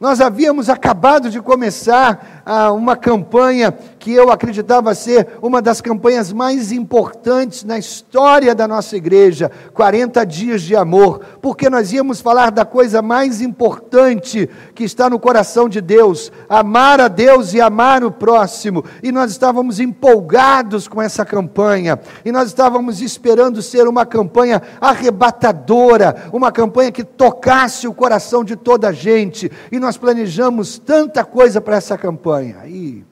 Nós 0.01 0.21
havíamos 0.21 0.69
acabado 0.69 1.31
de 1.31 1.41
começar 1.41 2.41
ah, 2.44 2.72
uma 2.72 2.96
campanha 2.96 3.72
que 3.99 4.12
eu 4.12 4.30
acreditava 4.30 4.94
ser 4.94 5.28
uma 5.40 5.62
das 5.62 5.80
campanhas 5.80 6.32
mais 6.32 6.72
importantes 6.72 7.62
na 7.62 7.78
história 7.78 8.54
da 8.54 8.66
nossa 8.66 8.96
igreja 8.96 9.50
40 9.72 10.25
dias 10.26 10.62
de 10.62 10.75
amor, 10.75 11.20
porque 11.40 11.70
nós 11.70 11.92
íamos 11.92 12.20
falar 12.20 12.50
da 12.50 12.64
coisa 12.64 13.00
mais 13.00 13.40
importante 13.40 14.50
que 14.75 14.82
está 14.82 15.08
no 15.08 15.20
coração 15.20 15.68
de 15.68 15.80
Deus: 15.80 16.32
amar 16.49 17.00
a 17.00 17.08
Deus 17.08 17.54
e 17.54 17.61
amar 17.61 18.02
o 18.02 18.11
próximo. 18.11 18.84
E 19.02 19.12
nós 19.12 19.30
estávamos 19.30 19.78
empolgados 19.78 20.88
com 20.88 21.00
essa 21.00 21.25
campanha, 21.25 21.99
e 22.25 22.32
nós 22.32 22.49
estávamos 22.49 23.00
esperando 23.00 23.62
ser 23.62 23.87
uma 23.87 24.04
campanha 24.04 24.61
arrebatadora, 24.80 26.28
uma 26.32 26.50
campanha 26.50 26.90
que 26.90 27.04
tocasse 27.04 27.87
o 27.87 27.94
coração 27.94 28.42
de 28.42 28.56
toda 28.56 28.88
a 28.88 28.92
gente, 28.92 29.50
e 29.70 29.78
nós 29.78 29.96
planejamos 29.96 30.78
tanta 30.78 31.25
coisa 31.25 31.61
para 31.61 31.76
essa 31.76 31.96
campanha. 31.96 32.32
Aí 32.35 33.05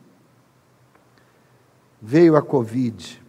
veio 2.00 2.36
a 2.36 2.42
Covid. 2.42 3.20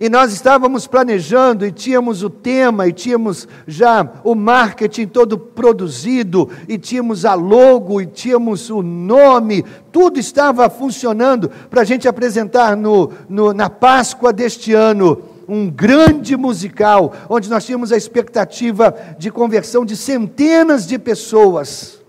E 0.00 0.08
nós 0.08 0.32
estávamos 0.32 0.86
planejando 0.86 1.66
e 1.66 1.70
tínhamos 1.70 2.22
o 2.22 2.30
tema 2.30 2.86
e 2.88 2.92
tínhamos 2.92 3.46
já 3.66 4.10
o 4.24 4.34
marketing 4.34 5.06
todo 5.06 5.36
produzido 5.36 6.48
e 6.66 6.78
tínhamos 6.78 7.26
a 7.26 7.34
logo 7.34 8.00
e 8.00 8.06
tínhamos 8.06 8.70
o 8.70 8.82
nome, 8.82 9.62
tudo 9.92 10.18
estava 10.18 10.70
funcionando 10.70 11.50
para 11.68 11.82
a 11.82 11.84
gente 11.84 12.08
apresentar 12.08 12.74
no, 12.78 13.12
no, 13.28 13.52
na 13.52 13.68
Páscoa 13.68 14.32
deste 14.32 14.72
ano 14.72 15.22
um 15.46 15.68
grande 15.68 16.34
musical, 16.34 17.12
onde 17.28 17.50
nós 17.50 17.66
tínhamos 17.66 17.92
a 17.92 17.96
expectativa 17.96 18.96
de 19.18 19.30
conversão 19.30 19.84
de 19.84 19.98
centenas 19.98 20.86
de 20.86 20.98
pessoas. 20.98 21.99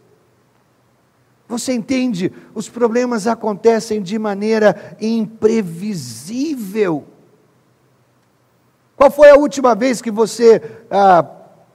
Você 1.51 1.73
entende? 1.73 2.31
Os 2.55 2.69
problemas 2.69 3.27
acontecem 3.27 4.01
de 4.01 4.17
maneira 4.17 4.95
imprevisível. 5.01 7.05
Qual 8.95 9.11
foi 9.11 9.29
a 9.29 9.35
última 9.35 9.75
vez 9.75 10.01
que 10.01 10.09
você 10.09 10.61
ah, 10.89 11.21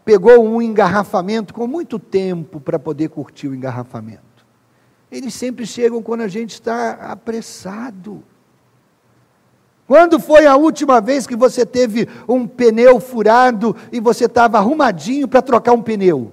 pegou 0.03 0.43
um 0.43 0.63
engarrafamento 0.63 1.53
com 1.53 1.67
muito 1.67 1.99
tempo 1.99 2.59
para 2.59 2.79
poder 2.79 3.11
curtir 3.11 3.49
o 3.49 3.55
engarrafamento? 3.55 4.47
Eles 5.13 5.35
sempre 5.35 5.67
chegam 5.67 6.03
quando 6.03 6.23
a 6.23 6.29
gente 6.29 6.53
está 6.53 6.93
apressado. 6.93 8.25
Quando 9.87 10.19
foi 10.19 10.47
a 10.47 10.57
última 10.57 11.03
vez 11.03 11.27
que 11.27 11.37
você 11.37 11.67
teve 11.67 12.09
um 12.27 12.47
pneu 12.47 12.99
furado 12.99 13.77
e 13.93 14.01
você 14.01 14.25
estava 14.25 14.57
arrumadinho 14.57 15.29
para 15.29 15.43
trocar 15.43 15.75
um 15.75 15.83
pneu? 15.83 16.33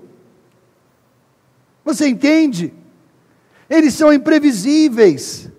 Você 1.83 2.07
entende? 2.07 2.73
Eles 3.69 3.93
são 3.93 4.13
imprevisíveis. 4.13 5.49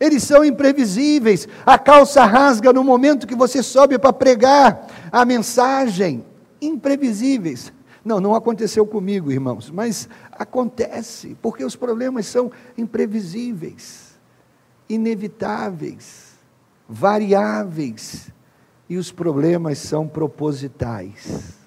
Eles 0.00 0.22
são 0.22 0.44
imprevisíveis. 0.44 1.48
A 1.66 1.78
calça 1.78 2.24
rasga 2.24 2.72
no 2.72 2.84
momento 2.84 3.26
que 3.26 3.34
você 3.34 3.62
sobe 3.62 3.98
para 3.98 4.12
pregar 4.12 4.86
a 5.10 5.24
mensagem. 5.24 6.24
Imprevisíveis. 6.60 7.72
Não, 8.04 8.20
não 8.20 8.34
aconteceu 8.34 8.86
comigo, 8.86 9.30
irmãos, 9.30 9.70
mas 9.70 10.08
acontece, 10.32 11.36
porque 11.42 11.64
os 11.64 11.76
problemas 11.76 12.26
são 12.26 12.50
imprevisíveis 12.76 14.08
inevitáveis, 14.88 16.38
variáveis, 16.88 18.30
e 18.88 18.96
os 18.96 19.12
problemas 19.12 19.78
são 19.78 20.08
propositais. 20.08 21.57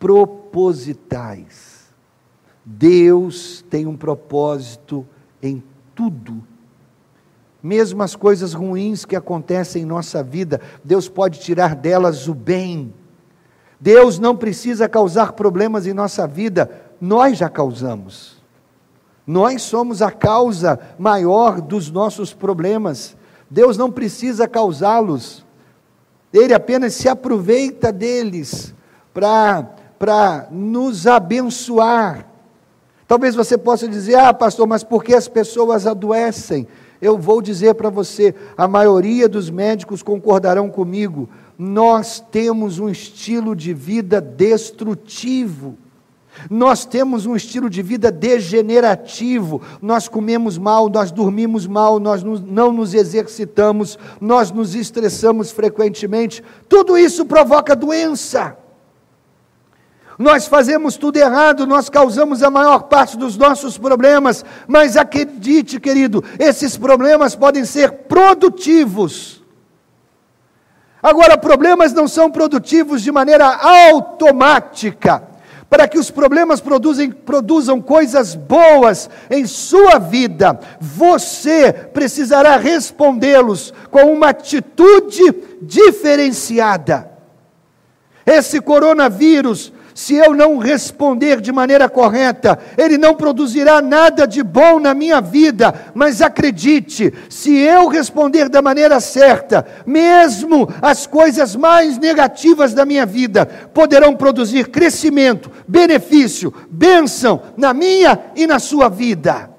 Propositais. 0.00 1.80
Deus 2.64 3.64
tem 3.70 3.86
um 3.86 3.96
propósito 3.96 5.06
em 5.40 5.62
tudo. 5.94 6.42
Mesmo 7.62 8.02
as 8.02 8.16
coisas 8.16 8.54
ruins 8.54 9.04
que 9.04 9.14
acontecem 9.14 9.82
em 9.82 9.86
nossa 9.86 10.22
vida, 10.22 10.60
Deus 10.82 11.08
pode 11.08 11.38
tirar 11.40 11.76
delas 11.76 12.26
o 12.26 12.34
bem. 12.34 12.92
Deus 13.78 14.18
não 14.18 14.36
precisa 14.36 14.88
causar 14.88 15.32
problemas 15.32 15.86
em 15.86 15.92
nossa 15.92 16.26
vida, 16.26 16.70
nós 17.00 17.38
já 17.38 17.48
causamos. 17.48 18.40
Nós 19.26 19.62
somos 19.62 20.02
a 20.02 20.10
causa 20.10 20.80
maior 20.98 21.60
dos 21.60 21.90
nossos 21.90 22.32
problemas. 22.32 23.16
Deus 23.48 23.76
não 23.76 23.90
precisa 23.90 24.48
causá-los. 24.48 25.46
Ele 26.32 26.54
apenas 26.54 26.94
se 26.94 27.08
aproveita 27.08 27.92
deles 27.92 28.74
para 29.12 29.68
nos 30.50 31.06
abençoar. 31.06 32.26
Talvez 33.06 33.34
você 33.34 33.58
possa 33.58 33.86
dizer: 33.86 34.14
ah, 34.14 34.32
pastor, 34.32 34.66
mas 34.66 34.82
por 34.82 35.04
que 35.04 35.14
as 35.14 35.28
pessoas 35.28 35.86
adoecem? 35.86 36.66
Eu 37.02 37.18
vou 37.18 37.42
dizer 37.42 37.74
para 37.74 37.90
você: 37.90 38.34
a 38.56 38.66
maioria 38.66 39.28
dos 39.28 39.50
médicos 39.50 40.02
concordarão 40.02 40.70
comigo. 40.70 41.28
Nós 41.58 42.24
temos 42.30 42.78
um 42.78 42.88
estilo 42.88 43.54
de 43.54 43.74
vida 43.74 44.20
destrutivo. 44.20 45.76
Nós 46.48 46.86
temos 46.86 47.26
um 47.26 47.34
estilo 47.34 47.68
de 47.68 47.82
vida 47.82 48.10
degenerativo, 48.10 49.60
nós 49.82 50.06
comemos 50.06 50.56
mal, 50.56 50.88
nós 50.88 51.10
dormimos 51.10 51.66
mal, 51.66 51.98
nós 51.98 52.22
não 52.22 52.72
nos 52.72 52.94
exercitamos, 52.94 53.98
nós 54.20 54.52
nos 54.52 54.76
estressamos 54.76 55.50
frequentemente, 55.50 56.42
tudo 56.68 56.96
isso 56.96 57.26
provoca 57.26 57.74
doença. 57.74 58.56
Nós 60.20 60.46
fazemos 60.46 60.98
tudo 60.98 61.16
errado, 61.16 61.66
nós 61.66 61.88
causamos 61.88 62.42
a 62.42 62.50
maior 62.50 62.82
parte 62.82 63.16
dos 63.16 63.38
nossos 63.38 63.78
problemas, 63.78 64.44
mas 64.68 64.94
acredite, 64.94 65.80
querido, 65.80 66.22
esses 66.38 66.76
problemas 66.76 67.34
podem 67.34 67.64
ser 67.64 67.90
produtivos. 67.90 69.42
Agora, 71.02 71.38
problemas 71.38 71.94
não 71.94 72.06
são 72.06 72.30
produtivos 72.30 73.00
de 73.00 73.10
maneira 73.10 73.46
automática 73.46 75.22
para 75.70 75.88
que 75.88 75.98
os 75.98 76.10
problemas 76.10 76.60
produzem, 76.60 77.10
produzam 77.10 77.80
coisas 77.80 78.34
boas 78.34 79.08
em 79.30 79.46
sua 79.46 79.98
vida, 79.98 80.60
você 80.78 81.72
precisará 81.72 82.58
respondê-los 82.58 83.72
com 83.90 84.12
uma 84.12 84.28
atitude 84.28 85.34
diferenciada. 85.62 87.10
Esse 88.26 88.60
coronavírus 88.60 89.72
se 90.00 90.14
eu 90.14 90.32
não 90.32 90.56
responder 90.56 91.42
de 91.42 91.52
maneira 91.52 91.86
correta, 91.86 92.58
ele 92.78 92.96
não 92.96 93.14
produzirá 93.14 93.82
nada 93.82 94.26
de 94.26 94.42
bom 94.42 94.80
na 94.80 94.94
minha 94.94 95.20
vida, 95.20 95.74
mas 95.92 96.22
acredite, 96.22 97.12
se 97.28 97.54
eu 97.54 97.86
responder 97.86 98.48
da 98.48 98.62
maneira 98.62 98.98
certa, 98.98 99.66
mesmo 99.84 100.66
as 100.80 101.06
coisas 101.06 101.54
mais 101.54 101.98
negativas 101.98 102.72
da 102.72 102.86
minha 102.86 103.04
vida 103.04 103.44
poderão 103.74 104.16
produzir 104.16 104.68
crescimento, 104.68 105.50
benefício, 105.68 106.50
bênção 106.70 107.42
na 107.54 107.74
minha 107.74 108.18
e 108.34 108.46
na 108.46 108.58
sua 108.58 108.88
vida. 108.88 109.49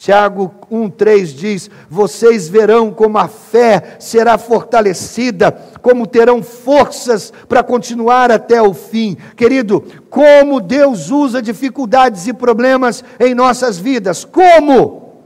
Tiago 0.00 0.54
1,3 0.72 1.26
diz: 1.26 1.70
Vocês 1.90 2.48
verão 2.48 2.90
como 2.90 3.18
a 3.18 3.28
fé 3.28 3.98
será 4.00 4.38
fortalecida, 4.38 5.52
como 5.82 6.06
terão 6.06 6.42
forças 6.42 7.30
para 7.46 7.62
continuar 7.62 8.30
até 8.30 8.62
o 8.62 8.72
fim. 8.72 9.18
Querido, 9.36 9.84
como 10.08 10.58
Deus 10.58 11.10
usa 11.10 11.42
dificuldades 11.42 12.26
e 12.26 12.32
problemas 12.32 13.04
em 13.18 13.34
nossas 13.34 13.78
vidas. 13.78 14.24
Como? 14.24 15.20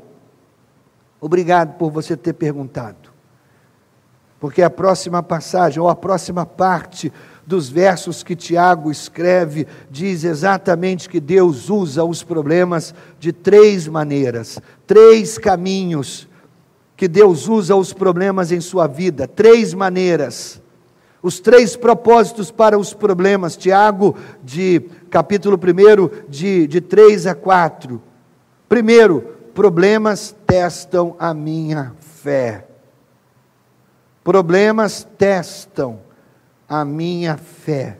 Obrigado 1.20 1.78
por 1.78 1.92
você 1.92 2.16
ter 2.16 2.32
perguntado. 2.32 3.14
Porque 4.40 4.60
a 4.60 4.68
próxima 4.68 5.22
passagem, 5.22 5.80
ou 5.80 5.88
a 5.88 5.94
próxima 5.94 6.44
parte 6.44 7.12
dos 7.46 7.68
versos 7.68 8.22
que 8.22 8.34
Tiago 8.34 8.90
escreve, 8.90 9.66
diz 9.90 10.24
exatamente 10.24 11.08
que 11.08 11.20
Deus 11.20 11.68
usa 11.68 12.04
os 12.04 12.22
problemas 12.22 12.94
de 13.18 13.32
três 13.32 13.86
maneiras, 13.86 14.58
três 14.86 15.38
caminhos 15.38 16.28
que 16.96 17.08
Deus 17.08 17.48
usa 17.48 17.74
os 17.74 17.92
problemas 17.92 18.52
em 18.52 18.60
sua 18.60 18.86
vida, 18.86 19.26
três 19.26 19.74
maneiras. 19.74 20.62
Os 21.22 21.40
três 21.40 21.74
propósitos 21.74 22.50
para 22.50 22.78
os 22.78 22.92
problemas, 22.92 23.56
Tiago, 23.56 24.14
de 24.42 24.80
capítulo 25.08 25.56
1, 25.58 26.28
de, 26.28 26.66
de 26.66 26.82
3 26.82 27.26
a 27.26 27.34
4. 27.34 28.00
Primeiro, 28.68 29.22
problemas 29.54 30.36
testam 30.46 31.16
a 31.18 31.32
minha 31.32 31.94
fé. 31.98 32.66
Problemas 34.22 35.08
testam 35.16 36.00
a 36.80 36.84
minha 36.84 37.36
fé. 37.36 37.98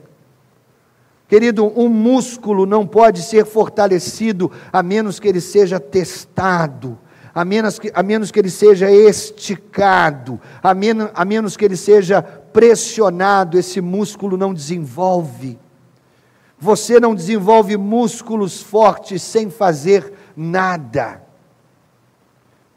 Querido, 1.27 1.71
um 1.79 1.89
músculo 1.89 2.65
não 2.65 2.85
pode 2.85 3.21
ser 3.21 3.45
fortalecido 3.45 4.51
a 4.71 4.83
menos 4.83 5.19
que 5.19 5.27
ele 5.27 5.41
seja 5.41 5.79
testado, 5.79 6.97
a 7.33 7.43
menos 7.43 7.79
que, 7.79 7.91
a 7.93 8.03
menos 8.03 8.31
que 8.31 8.39
ele 8.39 8.49
seja 8.49 8.91
esticado, 8.91 10.39
a 10.61 10.73
menos, 10.73 11.09
a 11.13 11.25
menos 11.25 11.57
que 11.57 11.65
ele 11.65 11.75
seja 11.75 12.21
pressionado, 12.21 13.57
esse 13.57 13.81
músculo 13.81 14.37
não 14.37 14.53
desenvolve. 14.53 15.57
Você 16.59 16.99
não 16.99 17.15
desenvolve 17.15 17.75
músculos 17.75 18.61
fortes 18.61 19.21
sem 19.21 19.49
fazer 19.49 20.13
nada. 20.35 21.21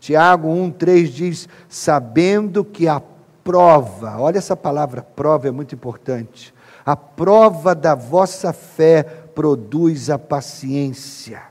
Tiago 0.00 0.48
1,3 0.48 1.06
diz: 1.08 1.48
sabendo 1.68 2.64
que 2.64 2.88
a 2.88 3.00
prova, 3.48 4.20
olha 4.20 4.37
essa 4.37 4.54
palavra 4.54 5.00
prova 5.00 5.48
é 5.48 5.50
muito 5.50 5.74
importante. 5.74 6.52
A 6.84 6.94
prova 6.94 7.74
da 7.74 7.94
vossa 7.94 8.52
fé 8.52 9.02
produz 9.02 10.11
a 10.11 10.18
paciência. 10.18 11.44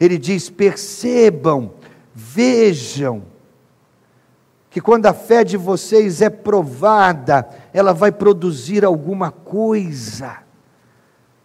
Ele 0.00 0.18
diz: 0.18 0.50
percebam, 0.50 1.74
vejam, 2.12 3.22
que 4.68 4.80
quando 4.80 5.06
a 5.06 5.14
fé 5.14 5.44
de 5.44 5.56
vocês 5.56 6.20
é 6.20 6.28
provada, 6.28 7.48
ela 7.72 7.94
vai 7.94 8.10
produzir 8.10 8.84
alguma 8.84 9.30
coisa. 9.30 10.38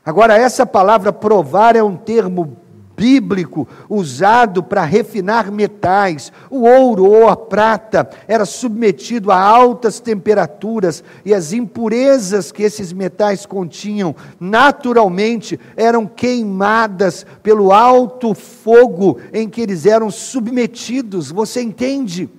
Agora, 0.03 0.35
essa 0.35 0.65
palavra 0.65 1.13
provar 1.13 1.75
é 1.75 1.83
um 1.83 1.95
termo 1.95 2.57
bíblico 3.01 3.67
usado 3.89 4.61
para 4.61 4.83
refinar 4.83 5.51
metais. 5.51 6.31
O 6.51 6.67
ouro 6.67 7.03
ou 7.03 7.27
a 7.27 7.35
prata 7.35 8.07
era 8.27 8.45
submetido 8.45 9.31
a 9.31 9.41
altas 9.41 9.99
temperaturas 9.99 11.03
e 11.25 11.33
as 11.33 11.51
impurezas 11.51 12.51
que 12.51 12.61
esses 12.61 12.93
metais 12.93 13.43
continham, 13.43 14.15
naturalmente, 14.39 15.59
eram 15.75 16.05
queimadas 16.05 17.25
pelo 17.41 17.73
alto 17.73 18.35
fogo 18.35 19.17
em 19.33 19.49
que 19.49 19.61
eles 19.61 19.87
eram 19.87 20.11
submetidos. 20.11 21.31
Você 21.31 21.59
entende? 21.59 22.29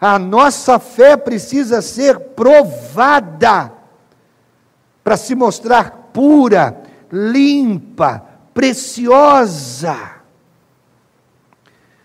A 0.00 0.18
nossa 0.18 0.78
fé 0.78 1.14
precisa 1.14 1.82
ser 1.82 2.18
provada 2.18 3.70
para 5.04 5.18
se 5.18 5.34
mostrar 5.34 6.08
pura, 6.10 6.82
limpa, 7.12 8.29
preciosa. 8.60 10.20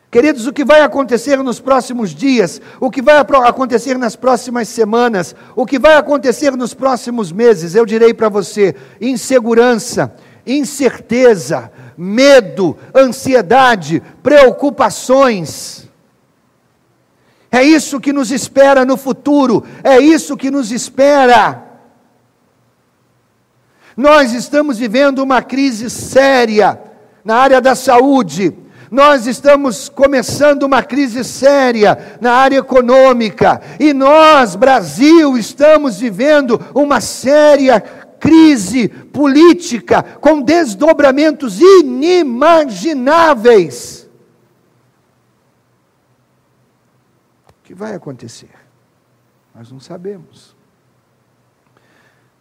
Queridos, 0.10 0.48
o 0.48 0.54
que 0.54 0.64
vai 0.64 0.80
acontecer 0.80 1.36
nos 1.44 1.60
próximos 1.60 2.12
dias, 2.12 2.62
o 2.80 2.90
que 2.90 3.02
vai 3.02 3.18
acontecer 3.18 3.98
nas 3.98 4.16
próximas 4.16 4.70
semanas, 4.70 5.36
o 5.54 5.66
que 5.66 5.78
vai 5.78 5.98
acontecer 5.98 6.56
nos 6.56 6.74
próximos 6.74 7.30
meses, 7.34 7.76
eu 7.76 7.86
direi 7.86 8.14
para 8.14 8.30
você: 8.30 8.74
insegurança, 9.02 10.16
incerteza, 10.48 11.70
medo, 11.98 12.78
ansiedade, 12.96 14.02
preocupações. 14.24 15.90
É 17.52 17.62
isso 17.62 18.00
que 18.00 18.14
nos 18.14 18.32
espera 18.32 18.86
no 18.86 18.96
futuro, 18.96 19.62
é 19.84 20.00
isso 20.00 20.38
que 20.38 20.50
nos 20.50 20.72
espera. 20.72 21.65
Nós 23.96 24.34
estamos 24.34 24.78
vivendo 24.78 25.20
uma 25.20 25.42
crise 25.42 25.90
séria 25.90 26.78
na 27.24 27.38
área 27.38 27.62
da 27.62 27.76
saúde. 27.76 28.54
Nós 28.92 29.26
estamos 29.26 29.88
começando 29.90 30.64
uma 30.64 30.84
crise 30.84 31.24
séria 31.24 32.18
na 32.20 32.34
área 32.34 32.58
econômica. 32.58 33.62
E 33.80 33.94
nós, 33.94 34.56
Brasil, 34.56 35.38
estamos 35.38 36.00
vivendo 36.00 36.60
uma 36.74 37.00
séria 37.02 37.80
crise 37.80 38.88
política 38.88 40.02
com 40.04 40.42
desdobramentos 40.42 41.60
inimagináveis. 41.60 44.10
O 47.50 47.54
que 47.64 47.74
vai 47.74 47.96
acontecer? 47.96 48.52
Nós 49.54 49.72
não 49.72 49.80
sabemos. 49.80 50.55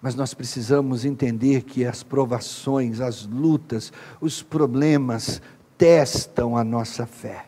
Mas 0.04 0.14
nós 0.14 0.34
precisamos 0.34 1.06
entender 1.06 1.62
que 1.62 1.86
as 1.86 2.02
provações, 2.02 3.00
as 3.00 3.24
lutas, 3.24 3.90
os 4.20 4.42
problemas 4.42 5.40
testam 5.78 6.58
a 6.58 6.62
nossa 6.62 7.06
fé. 7.06 7.46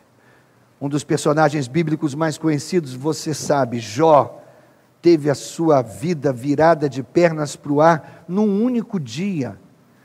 Um 0.81 0.89
dos 0.89 1.05
personagens 1.05 1.69
bíblicos 1.69 2.15
mais 2.15 2.39
conhecidos, 2.39 2.95
você 2.95 3.35
sabe, 3.35 3.79
Jó, 3.79 4.43
teve 5.03 5.29
a 5.29 5.35
sua 5.35 5.83
vida 5.83 6.33
virada 6.33 6.89
de 6.89 7.03
pernas 7.03 7.57
para 7.57 7.73
o 7.73 7.83
ar 7.83 8.25
num 8.27 8.65
único 8.65 8.99
dia. 8.99 9.59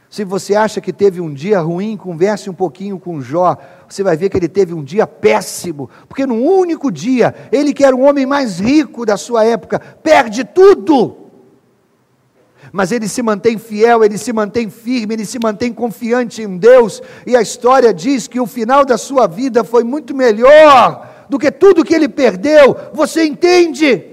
Se 0.10 0.26
você 0.26 0.54
acha 0.54 0.82
que 0.82 0.92
teve 0.92 1.22
um 1.22 1.34
dia 1.34 1.62
ruim, 1.62 1.96
converse 1.96 2.50
um 2.50 2.54
pouquinho 2.54 3.00
com 3.00 3.22
Jó, 3.22 3.56
você 3.88 4.04
vai 4.04 4.18
ver 4.18 4.28
que 4.28 4.36
ele 4.36 4.50
teve 4.50 4.74
um 4.74 4.84
dia 4.84 5.08
péssimo, 5.08 5.90
porque 6.06 6.26
num 6.26 6.46
único 6.46 6.92
dia, 6.92 7.34
ele 7.50 7.74
que 7.74 7.86
era 7.86 7.96
o 7.96 8.02
homem 8.02 8.26
mais 8.26 8.60
rico 8.60 9.06
da 9.06 9.16
sua 9.16 9.46
época, 9.46 9.80
perde 9.80 10.44
tudo 10.44 11.21
mas 12.72 12.92
ele 12.92 13.08
se 13.08 13.22
mantém 13.22 13.58
fiel, 13.58 14.04
ele 14.04 14.18
se 14.18 14.32
mantém 14.32 14.70
firme, 14.70 15.14
ele 15.16 15.26
se 15.26 15.38
mantém 15.40 15.74
confiante 15.74 16.42
em 16.42 16.58
Deus, 16.58 17.02
e 17.26 17.36
a 17.36 17.42
história 17.42 17.94
diz 17.94 18.28
que 18.28 18.40
o 18.40 18.48
final 18.48 18.86
da 18.86 18.98
sua 18.98 19.28
vida 19.28 19.64
foi 19.64 19.84
muito 19.84 20.16
melhor 20.16 21.26
do 21.28 21.38
que 21.38 21.52
tudo 21.52 21.84
que 21.84 21.94
ele 21.94 22.08
perdeu. 22.08 22.76
Você 22.94 23.26
entende? 23.26 24.06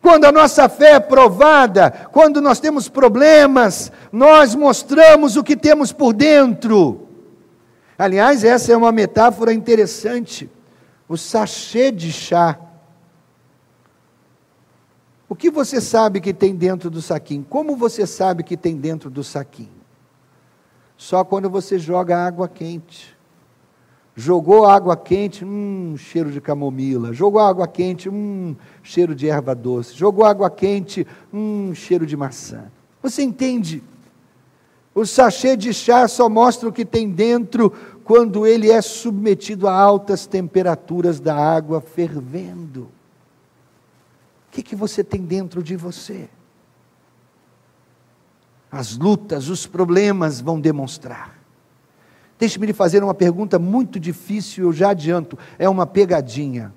Quando 0.00 0.24
a 0.24 0.32
nossa 0.32 0.68
fé 0.68 0.92
é 0.92 1.00
provada, 1.00 2.08
quando 2.10 2.40
nós 2.40 2.58
temos 2.58 2.88
problemas, 2.88 3.92
nós 4.10 4.54
mostramos 4.54 5.36
o 5.36 5.44
que 5.44 5.56
temos 5.56 5.92
por 5.92 6.14
dentro. 6.14 7.06
Aliás, 7.98 8.44
essa 8.44 8.72
é 8.72 8.76
uma 8.76 8.92
metáfora 8.92 9.52
interessante. 9.52 10.48
O 11.06 11.18
sachê 11.18 11.90
de 11.90 12.10
chá 12.10 12.58
o 15.30 15.36
que 15.36 15.48
você 15.48 15.80
sabe 15.80 16.20
que 16.20 16.34
tem 16.34 16.56
dentro 16.56 16.90
do 16.90 17.00
saquinho? 17.00 17.46
Como 17.48 17.76
você 17.76 18.04
sabe 18.04 18.42
que 18.42 18.56
tem 18.56 18.76
dentro 18.76 19.08
do 19.08 19.22
saquinho? 19.22 19.70
Só 20.96 21.22
quando 21.22 21.48
você 21.48 21.78
joga 21.78 22.18
água 22.18 22.48
quente. 22.48 23.16
Jogou 24.16 24.66
água 24.66 24.96
quente, 24.96 25.44
hum, 25.44 25.94
cheiro 25.96 26.32
de 26.32 26.40
camomila. 26.40 27.12
Jogou 27.12 27.40
água 27.40 27.68
quente, 27.68 28.08
hum, 28.08 28.56
cheiro 28.82 29.14
de 29.14 29.28
erva 29.28 29.54
doce. 29.54 29.94
Jogou 29.94 30.24
água 30.24 30.50
quente, 30.50 31.06
hum, 31.32 31.72
cheiro 31.76 32.04
de 32.04 32.16
maçã. 32.16 32.64
Você 33.00 33.22
entende? 33.22 33.84
O 34.92 35.06
sachê 35.06 35.56
de 35.56 35.72
chá 35.72 36.08
só 36.08 36.28
mostra 36.28 36.68
o 36.68 36.72
que 36.72 36.84
tem 36.84 37.08
dentro 37.08 37.72
quando 38.02 38.48
ele 38.48 38.68
é 38.68 38.82
submetido 38.82 39.68
a 39.68 39.72
altas 39.72 40.26
temperaturas 40.26 41.20
da 41.20 41.36
água 41.36 41.80
fervendo. 41.80 42.88
O 44.50 44.52
que, 44.52 44.64
que 44.64 44.74
você 44.74 45.04
tem 45.04 45.22
dentro 45.22 45.62
de 45.62 45.76
você? 45.76 46.28
As 48.70 48.96
lutas, 48.96 49.48
os 49.48 49.64
problemas 49.64 50.40
vão 50.40 50.60
demonstrar. 50.60 51.38
Deixe-me 52.36 52.66
lhe 52.66 52.72
fazer 52.72 53.04
uma 53.04 53.14
pergunta 53.14 53.60
muito 53.60 54.00
difícil, 54.00 54.64
eu 54.64 54.72
já 54.72 54.90
adianto, 54.90 55.38
é 55.56 55.68
uma 55.68 55.86
pegadinha. 55.86 56.74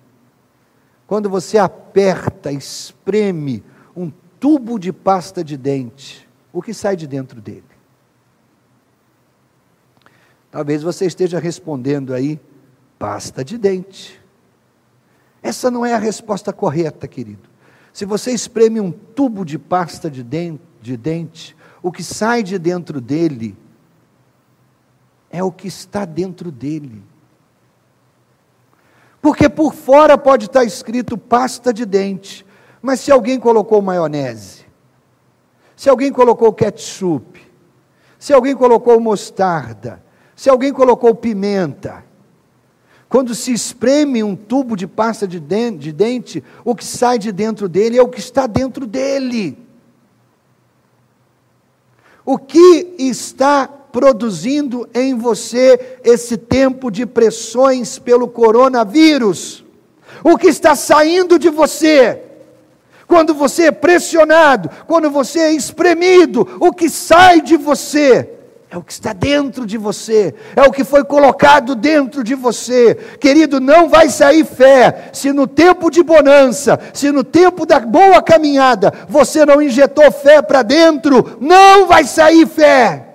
Quando 1.07 1.27
você 1.31 1.57
aperta, 1.57 2.51
espreme 2.51 3.63
um 3.95 4.11
tubo 4.39 4.77
de 4.77 4.93
pasta 4.93 5.43
de 5.43 5.57
dente, 5.57 6.29
o 6.51 6.61
que 6.61 6.75
sai 6.75 6.95
de 6.95 7.07
dentro 7.07 7.41
dele? 7.41 7.63
Talvez 10.51 10.83
você 10.83 11.07
esteja 11.07 11.39
respondendo 11.39 12.13
aí, 12.13 12.39
pasta 12.99 13.43
de 13.43 13.57
dente. 13.57 14.21
Essa 15.41 15.71
não 15.71 15.83
é 15.83 15.95
a 15.95 15.99
resposta 15.99 16.53
correta, 16.53 17.07
querido. 17.07 17.52
Se 17.93 18.05
você 18.05 18.31
espreme 18.31 18.81
um 18.81 18.91
tubo 18.91 19.45
de 19.45 19.59
pasta 19.59 20.09
de 20.09 20.23
dente, 20.23 20.63
de 20.81 20.97
dente, 20.97 21.55
o 21.81 21.91
que 21.91 22.03
sai 22.03 22.41
de 22.41 22.57
dentro 22.57 22.99
dele 22.99 23.55
é 25.29 25.43
o 25.43 25.51
que 25.51 25.67
está 25.67 26.03
dentro 26.03 26.51
dele. 26.51 27.03
Porque 29.21 29.47
por 29.47 29.73
fora 29.73 30.17
pode 30.17 30.47
estar 30.47 30.63
escrito 30.63 31.17
pasta 31.17 31.71
de 31.71 31.85
dente, 31.85 32.45
mas 32.81 32.99
se 32.99 33.11
alguém 33.11 33.39
colocou 33.39 33.81
maionese, 33.81 34.65
se 35.75 35.87
alguém 35.87 36.11
colocou 36.11 36.51
ketchup, 36.51 37.41
se 38.17 38.33
alguém 38.33 38.55
colocou 38.55 38.99
mostarda, 38.99 40.03
se 40.35 40.49
alguém 40.49 40.73
colocou 40.73 41.13
pimenta, 41.13 42.03
quando 43.13 43.35
se 43.35 43.53
espreme 43.53 44.23
um 44.23 44.35
tubo 44.35 44.75
de 44.75 44.87
pasta 44.87 45.27
de 45.27 45.39
dente, 45.39 45.77
de 45.77 45.91
dente, 45.91 46.43
o 46.65 46.73
que 46.73 46.83
sai 46.83 47.19
de 47.19 47.31
dentro 47.31 47.69
dele 47.69 47.95
é 47.95 48.01
o 48.01 48.07
que 48.07 48.19
está 48.19 48.47
dentro 48.47 48.87
dele. 48.87 49.55
O 52.25 52.39
que 52.39 52.95
está 52.97 53.67
produzindo 53.67 54.89
em 54.95 55.15
você 55.15 55.99
esse 56.03 56.37
tempo 56.37 56.89
de 56.89 57.05
pressões 57.05 57.99
pelo 57.99 58.27
coronavírus? 58.27 59.63
O 60.23 60.35
que 60.35 60.47
está 60.47 60.75
saindo 60.75 61.37
de 61.37 61.51
você? 61.51 62.19
Quando 63.05 63.35
você 63.35 63.65
é 63.65 63.71
pressionado, 63.71 64.71
quando 64.87 65.11
você 65.11 65.39
é 65.39 65.51
espremido, 65.51 66.57
o 66.59 66.73
que 66.73 66.89
sai 66.89 67.41
de 67.41 67.57
você 67.57 68.32
é 68.73 68.77
o 68.77 68.81
que 68.81 68.91
está 68.91 69.13
dentro 69.13 69.67
de 69.67 69.77
você, 69.77 70.33
é 70.55 70.63
o 70.63 70.71
que 70.71 70.83
foi 70.83 71.03
colocado 71.03 71.75
dentro 71.75 72.23
de 72.23 72.33
você. 72.33 72.95
Querido, 73.19 73.59
não 73.59 73.87
vai 73.87 74.09
sair 74.09 74.43
fé 74.43 75.11
se 75.13 75.31
no 75.31 75.45
tempo 75.45 75.91
de 75.91 76.01
bonança, 76.01 76.79
se 76.91 77.11
no 77.11 77.23
tempo 77.23 77.67
da 77.67 77.79
boa 77.79 78.19
caminhada, 78.19 78.91
você 79.07 79.45
não 79.45 79.61
injetou 79.61 80.11
fé 80.11 80.41
para 80.41 80.63
dentro, 80.63 81.37
não 81.39 81.85
vai 81.85 82.03
sair 82.03 82.47
fé. 82.47 83.09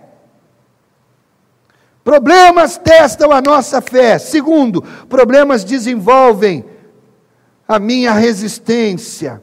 Problemas 2.04 2.78
testam 2.78 3.32
a 3.32 3.42
nossa 3.42 3.80
fé. 3.80 4.16
Segundo, 4.16 4.80
problemas 5.08 5.64
desenvolvem 5.64 6.64
a 7.66 7.80
minha 7.80 8.12
resistência. 8.12 9.42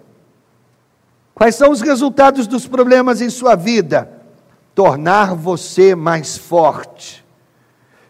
Quais 1.34 1.56
são 1.56 1.72
os 1.72 1.82
resultados 1.82 2.48
dos 2.48 2.66
problemas 2.66 3.22
em 3.22 3.30
sua 3.30 3.56
vida? 3.56 4.15
Tornar 4.76 5.34
você 5.34 5.96
mais 5.96 6.38
forte. 6.38 7.26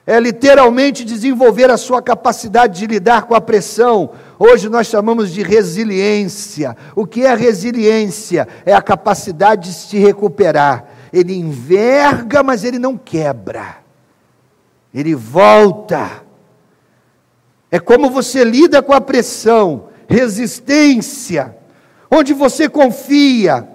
É 0.08 0.19
literalmente 0.19 1.06
desenvolver 1.06 1.69
a 1.69 1.78
sua 1.78 2.01
capacidade 2.01 2.80
de 2.80 2.88
lidar 2.88 3.23
com 3.23 3.36
a 3.36 3.41
pressão. 3.41 4.12
Hoje 4.38 4.67
nós 4.67 4.88
chamamos 4.88 5.32
de 5.32 5.41
resiliência. 5.41 6.75
O 6.95 7.06
que 7.06 7.25
é 7.25 7.34
resiliência? 7.34 8.47
É 8.65 8.73
a 8.73 8.82
capacidade 8.82 9.69
de 9.69 9.75
se 9.75 9.97
recuperar. 9.97 10.86
Ele 11.13 11.34
enverga, 11.34 12.43
mas 12.43 12.63
ele 12.63 12.78
não 12.78 12.97
quebra. 12.97 13.78
Ele 14.93 15.15
volta. 15.15 16.23
É 17.71 17.80
como 17.80 18.10
você 18.10 18.43
lida 18.43 18.82
com 18.82 18.93
a 18.93 19.01
pressão, 19.01 19.89
resistência, 20.08 21.56
onde 22.12 22.32
você 22.34 22.69
confia, 22.69 23.67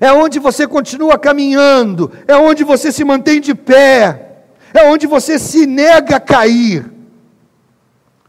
é 0.00 0.12
onde 0.12 0.38
você 0.38 0.66
continua 0.66 1.18
caminhando, 1.18 2.12
é 2.26 2.36
onde 2.36 2.64
você 2.64 2.92
se 2.92 3.04
mantém 3.04 3.40
de 3.40 3.54
pé, 3.54 4.44
é 4.72 4.84
onde 4.84 5.06
você 5.06 5.38
se 5.38 5.66
nega 5.66 6.16
a 6.16 6.20
cair. 6.20 6.92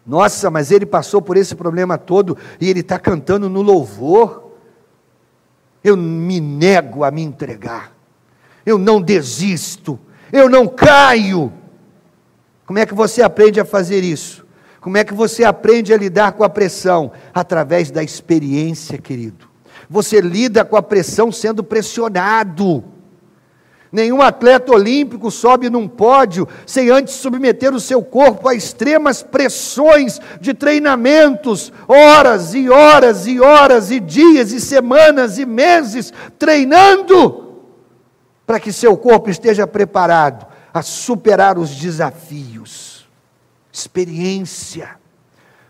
Nossa, 0.05 0.49
mas 0.49 0.71
ele 0.71 0.85
passou 0.85 1.21
por 1.21 1.35
esse 1.35 1.53
problema 1.53 1.97
todo 1.97 2.37
e 2.61 2.69
ele 2.69 2.79
está 2.79 2.97
cantando 2.97 3.49
no 3.49 3.61
louvor. 3.61 4.51
Eu 5.83 5.97
me 5.97 6.39
nego 6.39 7.03
a 7.03 7.11
me 7.11 7.21
entregar, 7.21 7.91
eu 8.65 8.77
não 8.77 9.01
desisto, 9.01 9.99
eu 10.31 10.49
não 10.49 10.67
caio. 10.67 11.51
Como 12.65 12.79
é 12.79 12.85
que 12.85 12.93
você 12.93 13.21
aprende 13.21 13.59
a 13.59 13.65
fazer 13.65 14.03
isso? 14.03 14.45
Como 14.81 14.97
é 14.97 15.03
que 15.03 15.13
você 15.13 15.43
aprende 15.43 15.93
a 15.93 15.97
lidar 15.97 16.33
com 16.33 16.43
a 16.43 16.49
pressão? 16.49 17.11
Através 17.33 17.91
da 17.91 18.03
experiência, 18.03 18.97
querido. 18.97 19.46
Você 19.89 20.19
lida 20.19 20.65
com 20.65 20.75
a 20.75 20.81
pressão 20.81 21.31
sendo 21.31 21.63
pressionado. 21.63 22.83
Nenhum 23.91 24.21
atleta 24.21 24.73
olímpico 24.73 25.31
sobe 25.31 25.69
num 25.69 25.87
pódio 25.87 26.47
sem 26.65 26.89
antes 26.89 27.15
submeter 27.15 27.73
o 27.73 27.79
seu 27.79 28.03
corpo 28.03 28.49
a 28.49 28.53
extremas 28.53 29.23
pressões 29.23 30.19
de 30.41 30.53
treinamentos, 30.53 31.71
horas 31.87 32.53
e 32.53 32.69
horas 32.69 33.25
e 33.27 33.39
horas 33.39 33.89
e 33.89 33.99
dias 33.99 34.51
e 34.51 34.59
semanas 34.59 35.37
e 35.37 35.45
meses 35.45 36.13
treinando 36.37 37.61
para 38.45 38.59
que 38.59 38.73
seu 38.73 38.97
corpo 38.97 39.29
esteja 39.29 39.65
preparado 39.65 40.45
a 40.73 40.81
superar 40.81 41.57
os 41.57 41.69
desafios. 41.69 43.07
Experiência. 43.71 44.97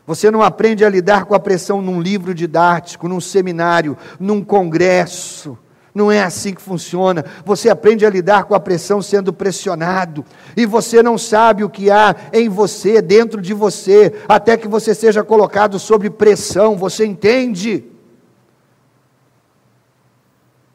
Você 0.07 0.31
não 0.31 0.41
aprende 0.41 0.85
a 0.85 0.89
lidar 0.89 1.25
com 1.25 1.35
a 1.35 1.39
pressão 1.39 1.81
num 1.81 1.99
livro 1.99 2.33
didático, 2.33 3.09
num 3.09 3.19
seminário, 3.19 3.97
num 4.17 4.41
congresso. 4.41 5.57
Não 5.93 6.09
é 6.09 6.23
assim 6.23 6.53
que 6.53 6.61
funciona. 6.61 7.25
Você 7.43 7.69
aprende 7.69 8.05
a 8.05 8.09
lidar 8.09 8.45
com 8.45 8.55
a 8.55 8.59
pressão 8.59 9.01
sendo 9.01 9.33
pressionado, 9.33 10.23
e 10.55 10.65
você 10.65 11.03
não 11.03 11.17
sabe 11.17 11.61
o 11.61 11.69
que 11.69 11.91
há 11.91 12.15
em 12.31 12.47
você, 12.47 13.01
dentro 13.01 13.41
de 13.41 13.53
você, 13.53 14.13
até 14.29 14.55
que 14.55 14.67
você 14.67 14.95
seja 14.95 15.25
colocado 15.25 15.77
sob 15.77 16.09
pressão. 16.09 16.77
Você 16.77 17.05
entende? 17.05 17.83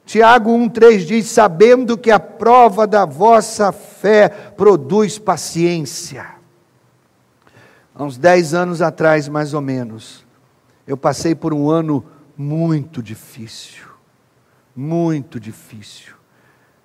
Tiago 0.04 0.50
1,3 0.50 1.06
diz: 1.06 1.26
Sabendo 1.28 1.96
que 1.96 2.10
a 2.10 2.20
prova 2.20 2.86
da 2.86 3.06
vossa 3.06 3.72
fé 3.72 4.28
produz 4.28 5.18
paciência. 5.18 6.41
Há 7.94 8.04
uns 8.04 8.16
10 8.16 8.54
anos 8.54 8.80
atrás, 8.80 9.28
mais 9.28 9.52
ou 9.52 9.60
menos, 9.60 10.24
eu 10.86 10.96
passei 10.96 11.34
por 11.34 11.52
um 11.52 11.70
ano 11.70 12.04
muito 12.36 13.02
difícil. 13.02 13.84
Muito 14.74 15.38
difícil. 15.38 16.14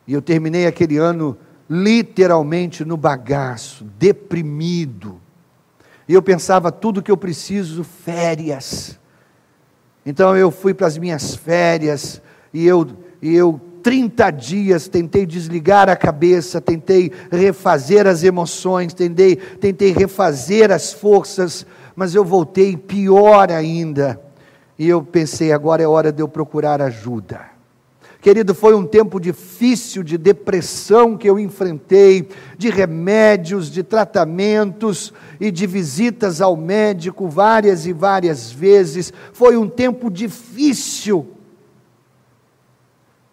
E 0.06 0.14
eu 0.14 0.22
terminei 0.22 0.68
aquele 0.68 0.98
ano 0.98 1.38
literalmente 1.70 2.86
no 2.86 2.98
bagaço, 2.98 3.86
deprimido. 3.98 5.22
E 6.08 6.14
eu 6.14 6.22
pensava 6.22 6.72
tudo 6.72 7.02
que 7.02 7.12
eu 7.12 7.18
preciso, 7.18 7.84
férias. 7.84 9.00
Então 10.06 10.36
eu 10.38 10.52
fui 10.52 10.74
para 10.74 10.88
as 10.88 10.98
minhas 10.98 11.36
férias 11.36 12.22
e 12.54 12.66
eu, 12.66 12.88
e 13.22 13.36
eu 13.36 13.60
30 13.88 14.32
dias 14.32 14.90
tentei 14.90 15.26
desligar 15.26 15.88
a 15.88 15.96
cabeça, 15.96 16.60
tentei 16.60 17.10
refazer 17.32 18.06
as 18.06 18.22
emoções, 18.22 18.94
tentei, 18.94 19.38
tentei 19.38 19.94
refazer 19.94 20.74
as 20.74 20.92
forças, 20.92 21.66
mas 21.96 22.14
eu 22.14 22.26
voltei 22.26 22.76
pior 22.76 23.50
ainda. 23.50 24.20
E 24.78 24.90
eu 24.90 25.02
pensei, 25.02 25.54
agora 25.54 25.82
é 25.82 25.88
hora 25.88 26.12
de 26.12 26.22
eu 26.22 26.28
procurar 26.28 26.82
ajuda. 26.82 27.46
Querido, 28.20 28.54
foi 28.54 28.76
um 28.76 28.86
tempo 28.86 29.22
difícil 29.22 30.04
de 30.04 30.18
depressão 30.18 31.16
que 31.16 31.30
eu 31.30 31.40
enfrentei, 31.40 32.28
de 32.58 32.70
remédios, 32.70 33.72
de 33.72 33.84
tratamentos 33.84 35.14
e 35.40 35.50
de 35.50 35.66
visitas 35.66 36.42
ao 36.42 36.58
médico 36.58 37.30
várias 37.30 37.86
e 37.86 37.94
várias 37.94 38.52
vezes. 38.52 39.14
Foi 39.32 39.56
um 39.56 39.70
tempo 39.70 40.12
difícil 40.12 41.37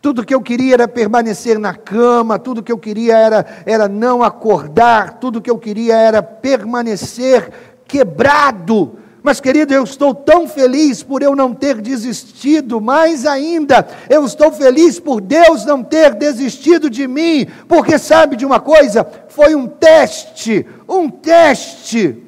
tudo 0.05 0.23
que 0.23 0.35
eu 0.35 0.43
queria 0.43 0.75
era 0.75 0.87
permanecer 0.87 1.59
na 1.59 1.73
cama, 1.75 2.39
tudo 2.39 2.63
que 2.63 2.71
eu 2.71 2.77
queria 2.77 3.17
era, 3.17 3.47
era 3.65 3.89
não 3.89 4.23
acordar, 4.23 5.15
tudo 5.15 5.41
que 5.41 5.51
eu 5.51 5.57
queria 5.57 5.97
era 5.97 6.23
permanecer 6.23 7.51
quebrado. 7.89 8.99
Mas, 9.23 9.41
querido, 9.41 9.73
eu 9.73 9.83
estou 9.83 10.15
tão 10.15 10.47
feliz 10.47 11.03
por 11.03 11.23
eu 11.23 11.35
não 11.35 11.55
ter 11.55 11.81
desistido, 11.81 12.83
mais 12.83 13.25
ainda, 13.25 13.89
eu 14.11 14.27
estou 14.27 14.53
feliz 14.53 15.01
por 15.01 15.23
Deus 15.23 15.65
não 15.65 15.83
ter 15.83 16.13
desistido 16.13 16.91
de 16.91 17.09
mim, 17.09 17.47
porque 17.67 17.99
sabe 17.99 18.37
de 18.37 18.45
uma 18.45 18.61
coisa? 18.61 19.09
Foi 19.29 19.55
um 19.55 19.67
teste, 19.67 20.67
um 20.87 21.09
teste. 21.09 22.23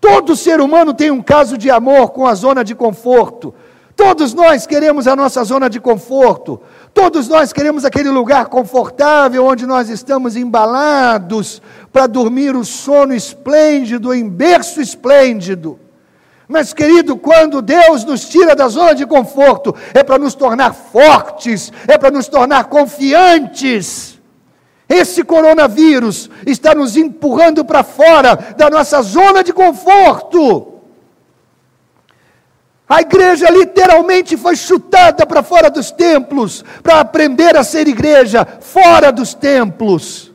Todo 0.00 0.34
ser 0.34 0.58
humano 0.58 0.94
tem 0.94 1.10
um 1.10 1.22
caso 1.22 1.58
de 1.58 1.70
amor 1.70 2.12
com 2.12 2.26
a 2.26 2.34
zona 2.34 2.64
de 2.64 2.74
conforto. 2.74 3.54
Todos 3.96 4.34
nós 4.34 4.66
queremos 4.66 5.06
a 5.06 5.14
nossa 5.14 5.44
zona 5.44 5.70
de 5.70 5.78
conforto, 5.78 6.60
todos 6.92 7.28
nós 7.28 7.52
queremos 7.52 7.84
aquele 7.84 8.10
lugar 8.10 8.46
confortável 8.46 9.46
onde 9.46 9.66
nós 9.66 9.88
estamos 9.88 10.34
embalados 10.36 11.62
para 11.92 12.08
dormir 12.08 12.56
o 12.56 12.64
sono 12.64 13.14
esplêndido, 13.14 14.12
em 14.12 14.28
berço 14.28 14.80
esplêndido. 14.80 15.78
Mas, 16.48 16.74
querido, 16.74 17.16
quando 17.16 17.62
Deus 17.62 18.04
nos 18.04 18.28
tira 18.28 18.54
da 18.54 18.68
zona 18.68 18.94
de 18.94 19.06
conforto, 19.06 19.74
é 19.94 20.02
para 20.02 20.18
nos 20.18 20.34
tornar 20.34 20.74
fortes, 20.74 21.72
é 21.86 21.96
para 21.96 22.10
nos 22.10 22.26
tornar 22.26 22.64
confiantes. 22.64 24.20
Esse 24.88 25.24
coronavírus 25.24 26.28
está 26.46 26.74
nos 26.74 26.96
empurrando 26.96 27.64
para 27.64 27.82
fora 27.82 28.36
da 28.56 28.68
nossa 28.68 29.00
zona 29.02 29.42
de 29.42 29.52
conforto. 29.52 30.73
A 32.88 33.00
igreja 33.00 33.48
literalmente 33.50 34.36
foi 34.36 34.54
chutada 34.56 35.24
para 35.24 35.42
fora 35.42 35.70
dos 35.70 35.90
templos, 35.90 36.62
para 36.82 37.00
aprender 37.00 37.56
a 37.56 37.64
ser 37.64 37.88
igreja 37.88 38.46
fora 38.60 39.10
dos 39.10 39.32
templos. 39.32 40.32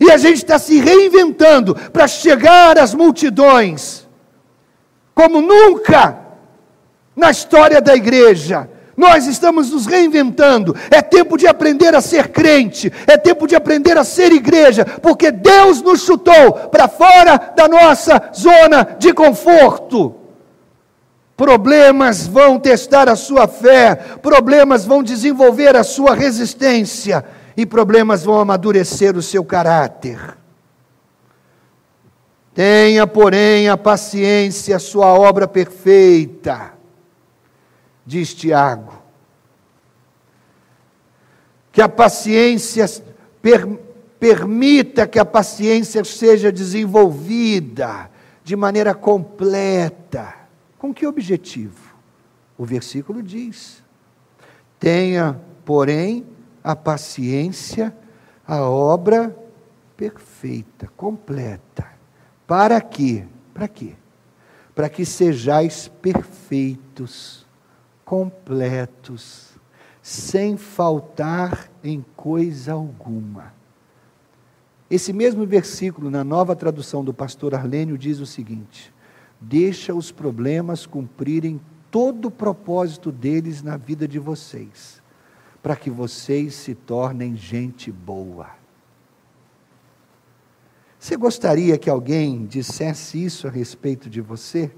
E 0.00 0.10
a 0.10 0.16
gente 0.16 0.36
está 0.36 0.58
se 0.58 0.80
reinventando 0.80 1.74
para 1.74 2.06
chegar 2.06 2.78
às 2.78 2.94
multidões, 2.94 4.08
como 5.14 5.42
nunca 5.42 6.18
na 7.14 7.30
história 7.30 7.80
da 7.80 7.94
igreja. 7.94 8.70
Nós 8.96 9.26
estamos 9.26 9.70
nos 9.70 9.86
reinventando. 9.86 10.74
É 10.90 11.02
tempo 11.02 11.36
de 11.36 11.46
aprender 11.46 11.94
a 11.94 12.00
ser 12.00 12.28
crente, 12.28 12.92
é 13.06 13.16
tempo 13.18 13.46
de 13.46 13.54
aprender 13.54 13.98
a 13.98 14.02
ser 14.02 14.32
igreja, 14.32 14.84
porque 14.84 15.30
Deus 15.30 15.82
nos 15.82 16.02
chutou 16.02 16.52
para 16.70 16.88
fora 16.88 17.52
da 17.54 17.68
nossa 17.68 18.30
zona 18.34 18.96
de 18.98 19.12
conforto. 19.12 20.27
Problemas 21.38 22.26
vão 22.26 22.58
testar 22.58 23.08
a 23.08 23.14
sua 23.14 23.46
fé, 23.46 23.94
problemas 24.20 24.84
vão 24.84 25.04
desenvolver 25.04 25.76
a 25.76 25.84
sua 25.84 26.12
resistência 26.12 27.24
e 27.56 27.64
problemas 27.64 28.24
vão 28.24 28.40
amadurecer 28.40 29.16
o 29.16 29.22
seu 29.22 29.44
caráter. 29.44 30.36
Tenha, 32.52 33.06
porém, 33.06 33.68
a 33.68 33.76
paciência, 33.76 34.74
a 34.74 34.80
sua 34.80 35.14
obra 35.14 35.46
perfeita, 35.46 36.72
diz 38.04 38.34
Tiago. 38.34 39.00
Que 41.70 41.80
a 41.80 41.88
paciência 41.88 42.84
per, 43.40 43.64
permita 44.18 45.06
que 45.06 45.20
a 45.20 45.24
paciência 45.24 46.02
seja 46.02 46.50
desenvolvida 46.50 48.10
de 48.42 48.56
maneira 48.56 48.92
completa. 48.92 50.47
Com 50.78 50.94
que 50.94 51.06
objetivo? 51.06 51.94
O 52.56 52.64
versículo 52.64 53.22
diz: 53.22 53.82
Tenha, 54.78 55.40
porém, 55.64 56.24
a 56.62 56.76
paciência, 56.76 57.96
a 58.46 58.62
obra 58.62 59.36
perfeita, 59.96 60.88
completa. 60.96 61.86
Para 62.46 62.80
quê? 62.80 63.24
Para 63.52 63.68
quê? 63.68 63.94
Para 64.74 64.88
que 64.88 65.04
sejais 65.04 65.88
perfeitos, 65.88 67.44
completos, 68.04 69.58
sem 70.00 70.56
faltar 70.56 71.68
em 71.82 72.04
coisa 72.16 72.72
alguma. 72.72 73.52
Esse 74.90 75.12
mesmo 75.12 75.44
versículo, 75.44 76.10
na 76.10 76.24
nova 76.24 76.56
tradução 76.56 77.04
do 77.04 77.12
pastor 77.12 77.54
Arlênio, 77.54 77.98
diz 77.98 78.20
o 78.20 78.26
seguinte: 78.26 78.94
Deixa 79.40 79.94
os 79.94 80.10
problemas 80.10 80.86
cumprirem 80.86 81.60
todo 81.90 82.28
o 82.28 82.30
propósito 82.30 83.10
deles 83.12 83.62
na 83.62 83.76
vida 83.76 84.06
de 84.06 84.18
vocês 84.18 85.00
para 85.62 85.76
que 85.76 85.90
vocês 85.90 86.54
se 86.54 86.74
tornem 86.74 87.36
gente 87.36 87.90
boa. 87.90 88.48
Você 90.98 91.16
gostaria 91.16 91.78
que 91.78 91.88
alguém 91.88 92.46
dissesse 92.46 93.22
isso 93.22 93.46
a 93.46 93.50
respeito 93.50 94.10
de 94.10 94.20
você? 94.20 94.70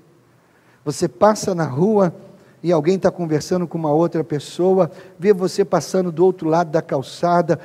Você 0.85 1.09
passa 1.09 1.55
na 1.55 1.65
rua 1.65 2.15
e 2.63 2.73
alguém 2.73 2.97
está 2.97 3.11
conversando 3.11 3.67
com 3.67 3.79
uma 3.79 3.93
outra 3.93 4.23
pessoa, 4.23 4.91
vê 5.19 5.33
você 5.33 5.65
passando 5.65 6.13
do 6.13 6.25
outro 6.25 6.49
lado 6.49 6.71
da 6.71 6.83
calçada, 6.83 7.59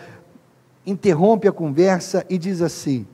interrompe 0.85 1.47
a 1.47 1.51
conversa 1.51 2.25
e 2.29 2.37
diz 2.37 2.61
assim: 2.61 3.05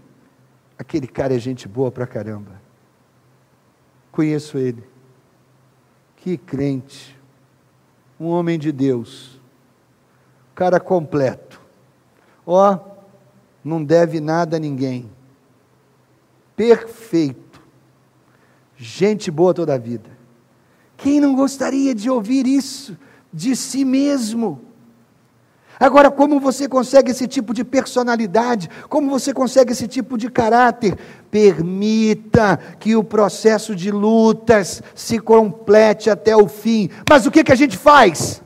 aquele 0.78 1.08
cara 1.08 1.36
é 1.36 1.40
gente 1.40 1.68
boa 1.68 1.92
pra 1.92 2.06
caramba. 2.06 2.61
Conheço 4.12 4.58
ele. 4.58 4.84
Que 6.18 6.38
crente, 6.38 7.18
um 8.20 8.28
homem 8.28 8.60
de 8.60 8.72
Deus 8.72 9.42
cara 10.62 10.80
completo. 10.80 11.60
Ó, 12.46 12.78
não 13.64 13.84
deve 13.84 14.20
nada 14.20 14.58
a 14.58 14.60
ninguém. 14.60 15.10
Perfeito. 16.56 17.60
Gente 18.78 19.32
boa 19.32 19.56
toda 19.56 19.74
a 19.74 19.78
vida. 19.80 20.10
Quem 20.98 21.20
não 21.20 21.34
gostaria 21.34 21.96
de 21.96 22.12
ouvir 22.12 22.46
isso 22.46 22.96
de 23.34 23.56
si 23.56 23.84
mesmo? 23.84 24.62
Agora, 25.82 26.12
como 26.12 26.40
você 26.40 26.70
consegue 26.70 27.10
esse 27.10 27.28
tipo 27.28 27.56
de 27.56 27.64
personalidade? 27.64 28.70
Como 28.88 29.10
você 29.10 29.34
consegue 29.34 29.72
esse 29.72 29.88
tipo 29.88 30.16
de 30.16 30.30
caráter? 30.30 30.96
Permita 31.32 32.60
que 32.80 32.96
o 32.96 33.04
processo 33.04 33.76
de 33.76 33.90
lutas 33.90 34.84
se 34.94 35.18
complete 35.18 36.08
até 36.08 36.38
o 36.38 36.48
fim. 36.48 36.88
Mas 37.10 37.26
o 37.26 37.32
que, 37.32 37.44
que 37.44 37.52
a 37.52 37.56
gente 37.56 37.76
faz? 37.76 38.44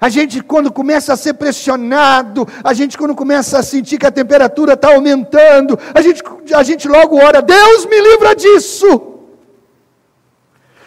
A 0.00 0.08
gente, 0.08 0.42
quando 0.42 0.72
começa 0.72 1.12
a 1.12 1.18
ser 1.18 1.34
pressionado, 1.34 2.48
a 2.64 2.72
gente, 2.72 2.96
quando 2.96 3.14
começa 3.14 3.58
a 3.58 3.62
sentir 3.62 3.98
que 3.98 4.06
a 4.06 4.10
temperatura 4.10 4.72
está 4.72 4.94
aumentando, 4.94 5.78
a 5.92 6.00
gente, 6.00 6.22
a 6.54 6.62
gente 6.62 6.88
logo 6.88 7.22
ora: 7.22 7.42
Deus 7.42 7.84
me 7.84 8.00
livra 8.00 8.34
disso. 8.34 9.18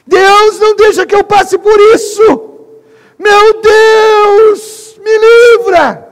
Deus 0.07 0.59
não 0.59 0.75
deixa 0.75 1.05
que 1.05 1.13
eu 1.13 1.23
passe 1.23 1.55
por 1.59 1.79
isso. 1.93 2.49
Meu 3.19 3.61
Deus, 3.61 4.70
me 5.01 5.17
livra. 5.17 6.11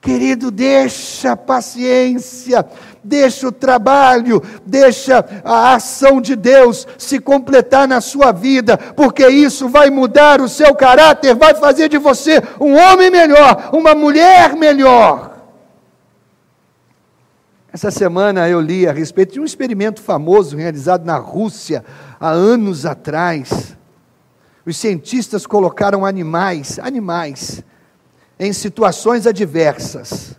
Querido, 0.00 0.50
deixa 0.50 1.30
a 1.30 1.36
paciência, 1.36 2.66
deixa 3.04 3.46
o 3.46 3.52
trabalho, 3.52 4.42
deixa 4.66 5.24
a 5.44 5.74
ação 5.74 6.20
de 6.20 6.34
Deus 6.34 6.88
se 6.98 7.20
completar 7.20 7.86
na 7.86 8.00
sua 8.00 8.32
vida, 8.32 8.76
porque 8.76 9.28
isso 9.28 9.68
vai 9.68 9.90
mudar 9.90 10.40
o 10.40 10.48
seu 10.48 10.74
caráter, 10.74 11.36
vai 11.36 11.54
fazer 11.54 11.88
de 11.88 11.98
você 11.98 12.42
um 12.60 12.74
homem 12.74 13.12
melhor, 13.12 13.70
uma 13.72 13.94
mulher 13.94 14.56
melhor. 14.56 15.32
Essa 17.72 17.92
semana 17.92 18.48
eu 18.48 18.60
li 18.60 18.88
a 18.88 18.92
respeito 18.92 19.34
de 19.34 19.40
um 19.40 19.44
experimento 19.44 20.02
famoso 20.02 20.56
realizado 20.56 21.06
na 21.06 21.16
Rússia 21.16 21.84
há 22.18 22.28
anos 22.28 22.84
atrás. 22.84 23.76
Os 24.66 24.76
cientistas 24.76 25.46
colocaram 25.46 26.04
animais, 26.04 26.78
animais, 26.80 27.64
em 28.44 28.52
situações 28.52 29.26
adversas 29.26 30.36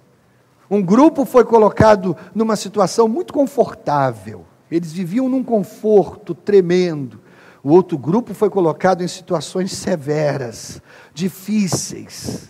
um 0.70 0.82
grupo 0.82 1.24
foi 1.24 1.46
colocado 1.46 2.18
numa 2.34 2.56
situação 2.56 3.08
muito 3.08 3.32
confortável, 3.32 4.44
eles 4.72 4.92
viviam 4.92 5.30
num 5.30 5.44
conforto 5.44 6.34
tremendo. 6.34 7.22
O 7.64 7.70
outro 7.70 7.96
grupo 7.96 8.34
foi 8.34 8.50
colocado 8.50 9.04
em 9.04 9.08
situações 9.08 9.72
severas, 9.72 10.82
difíceis. 11.14 12.50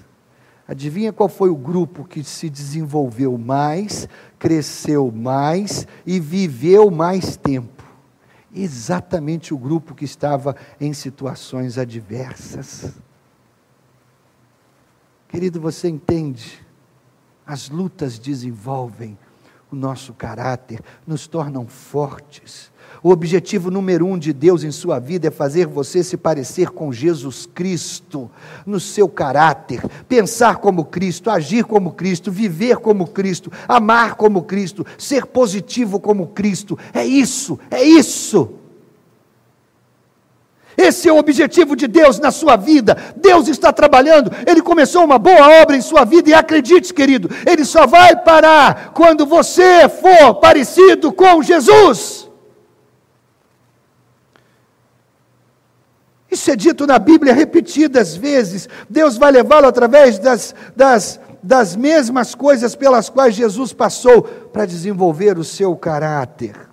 Adivinha 0.65 1.11
qual 1.11 1.27
foi 1.27 1.49
o 1.49 1.55
grupo 1.55 2.05
que 2.05 2.23
se 2.23 2.49
desenvolveu 2.49 3.37
mais, 3.37 4.07
cresceu 4.39 5.11
mais 5.11 5.85
e 6.05 6.19
viveu 6.19 6.89
mais 6.89 7.35
tempo? 7.35 7.83
Exatamente 8.55 9.53
o 9.53 9.57
grupo 9.57 9.93
que 9.93 10.05
estava 10.05 10.55
em 10.79 10.93
situações 10.93 11.77
adversas. 11.77 12.93
Querido, 15.33 15.59
você 15.59 15.89
entende? 15.89 16.63
As 17.43 17.67
lutas 17.67 18.19
desenvolvem 18.19 19.17
o 19.71 19.75
nosso 19.75 20.13
caráter, 20.13 20.79
nos 21.07 21.25
tornam 21.25 21.65
fortes. 21.65 22.71
O 23.01 23.09
objetivo 23.09 23.71
número 23.71 24.05
um 24.05 24.15
de 24.15 24.31
Deus 24.31 24.63
em 24.63 24.69
sua 24.69 24.99
vida 24.99 25.29
é 25.29 25.31
fazer 25.31 25.65
você 25.65 26.03
se 26.03 26.17
parecer 26.17 26.69
com 26.69 26.93
Jesus 26.93 27.47
Cristo, 27.51 28.29
no 28.63 28.79
seu 28.79 29.09
caráter, 29.09 29.81
pensar 30.07 30.57
como 30.57 30.85
Cristo, 30.85 31.31
agir 31.31 31.63
como 31.63 31.93
Cristo, 31.93 32.31
viver 32.31 32.77
como 32.77 33.07
Cristo, 33.07 33.51
amar 33.67 34.13
como 34.13 34.43
Cristo, 34.43 34.85
ser 34.99 35.25
positivo 35.25 35.99
como 35.99 36.27
Cristo. 36.27 36.77
É 36.93 37.03
isso, 37.03 37.57
é 37.71 37.83
isso. 37.83 38.53
Esse 40.77 41.07
é 41.07 41.13
o 41.13 41.17
objetivo 41.17 41.75
de 41.75 41.87
Deus 41.87 42.19
na 42.19 42.31
sua 42.31 42.55
vida. 42.55 42.97
Deus 43.15 43.47
está 43.47 43.71
trabalhando, 43.71 44.31
Ele 44.45 44.61
começou 44.61 45.03
uma 45.03 45.19
boa 45.19 45.61
obra 45.61 45.75
em 45.75 45.81
sua 45.81 46.03
vida 46.03 46.29
e 46.29 46.33
acredite, 46.33 46.93
querido, 46.93 47.29
Ele 47.45 47.63
só 47.63 47.85
vai 47.85 48.15
parar 48.15 48.91
quando 48.93 49.25
você 49.25 49.87
for 49.89 50.35
parecido 50.35 51.11
com 51.11 51.41
Jesus. 51.41 52.29
Isso 56.33 56.49
é 56.49 56.55
dito 56.55 56.87
na 56.87 56.97
Bíblia 56.97 57.31
repetidas 57.31 58.15
vezes. 58.15 58.67
Deus 58.89 59.17
vai 59.17 59.31
levá-lo 59.31 59.67
através 59.67 60.17
das, 60.17 60.55
das, 60.75 61.19
das 61.43 61.75
mesmas 61.75 62.33
coisas 62.33 62.75
pelas 62.75 63.07
quais 63.07 63.35
Jesus 63.35 63.71
passou 63.71 64.23
para 64.23 64.65
desenvolver 64.65 65.37
o 65.37 65.43
seu 65.43 65.75
caráter. 65.75 66.72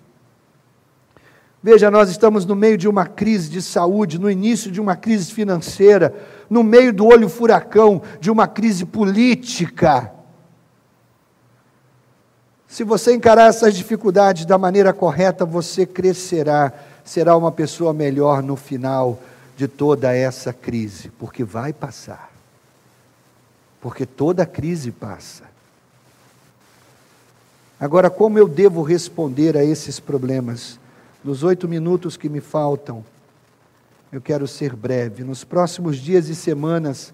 Veja, 1.63 1.91
nós 1.91 2.09
estamos 2.09 2.43
no 2.43 2.55
meio 2.55 2.75
de 2.75 2.87
uma 2.87 3.05
crise 3.05 3.47
de 3.47 3.61
saúde, 3.61 4.19
no 4.19 4.31
início 4.31 4.71
de 4.71 4.81
uma 4.81 4.95
crise 4.95 5.31
financeira, 5.31 6.13
no 6.49 6.63
meio 6.63 6.91
do 6.91 7.05
olho 7.05 7.29
furacão 7.29 8.01
de 8.19 8.31
uma 8.31 8.47
crise 8.47 8.83
política. 8.83 10.11
Se 12.67 12.83
você 12.83 13.13
encarar 13.13 13.47
essas 13.49 13.75
dificuldades 13.75 14.45
da 14.45 14.57
maneira 14.57 14.91
correta, 14.91 15.45
você 15.45 15.85
crescerá, 15.85 16.73
será 17.05 17.37
uma 17.37 17.51
pessoa 17.51 17.93
melhor 17.93 18.41
no 18.41 18.55
final 18.55 19.19
de 19.55 19.67
toda 19.67 20.15
essa 20.15 20.51
crise, 20.51 21.09
porque 21.19 21.43
vai 21.43 21.73
passar. 21.73 22.31
Porque 23.79 24.05
toda 24.05 24.47
crise 24.47 24.89
passa. 24.91 25.43
Agora, 27.79 28.09
como 28.09 28.39
eu 28.39 28.47
devo 28.47 28.81
responder 28.81 29.55
a 29.55 29.63
esses 29.63 29.99
problemas? 29.99 30.80
Nos 31.23 31.43
oito 31.43 31.67
minutos 31.67 32.17
que 32.17 32.27
me 32.27 32.41
faltam, 32.41 33.05
eu 34.11 34.19
quero 34.19 34.47
ser 34.47 34.75
breve. 34.75 35.23
Nos 35.23 35.43
próximos 35.43 35.97
dias 35.97 36.27
e 36.29 36.35
semanas, 36.35 37.13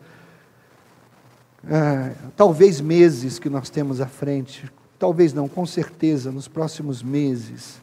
ah, 1.70 2.12
talvez 2.36 2.80
meses 2.80 3.38
que 3.38 3.50
nós 3.50 3.70
temos 3.70 4.00
à 4.00 4.08
frente, 4.08 4.72
talvez 4.98 5.34
não, 5.34 5.50
com 5.50 5.66
certeza, 5.66 6.32
nos 6.32 6.48
próximos 6.48 7.04
meses, 7.04 7.82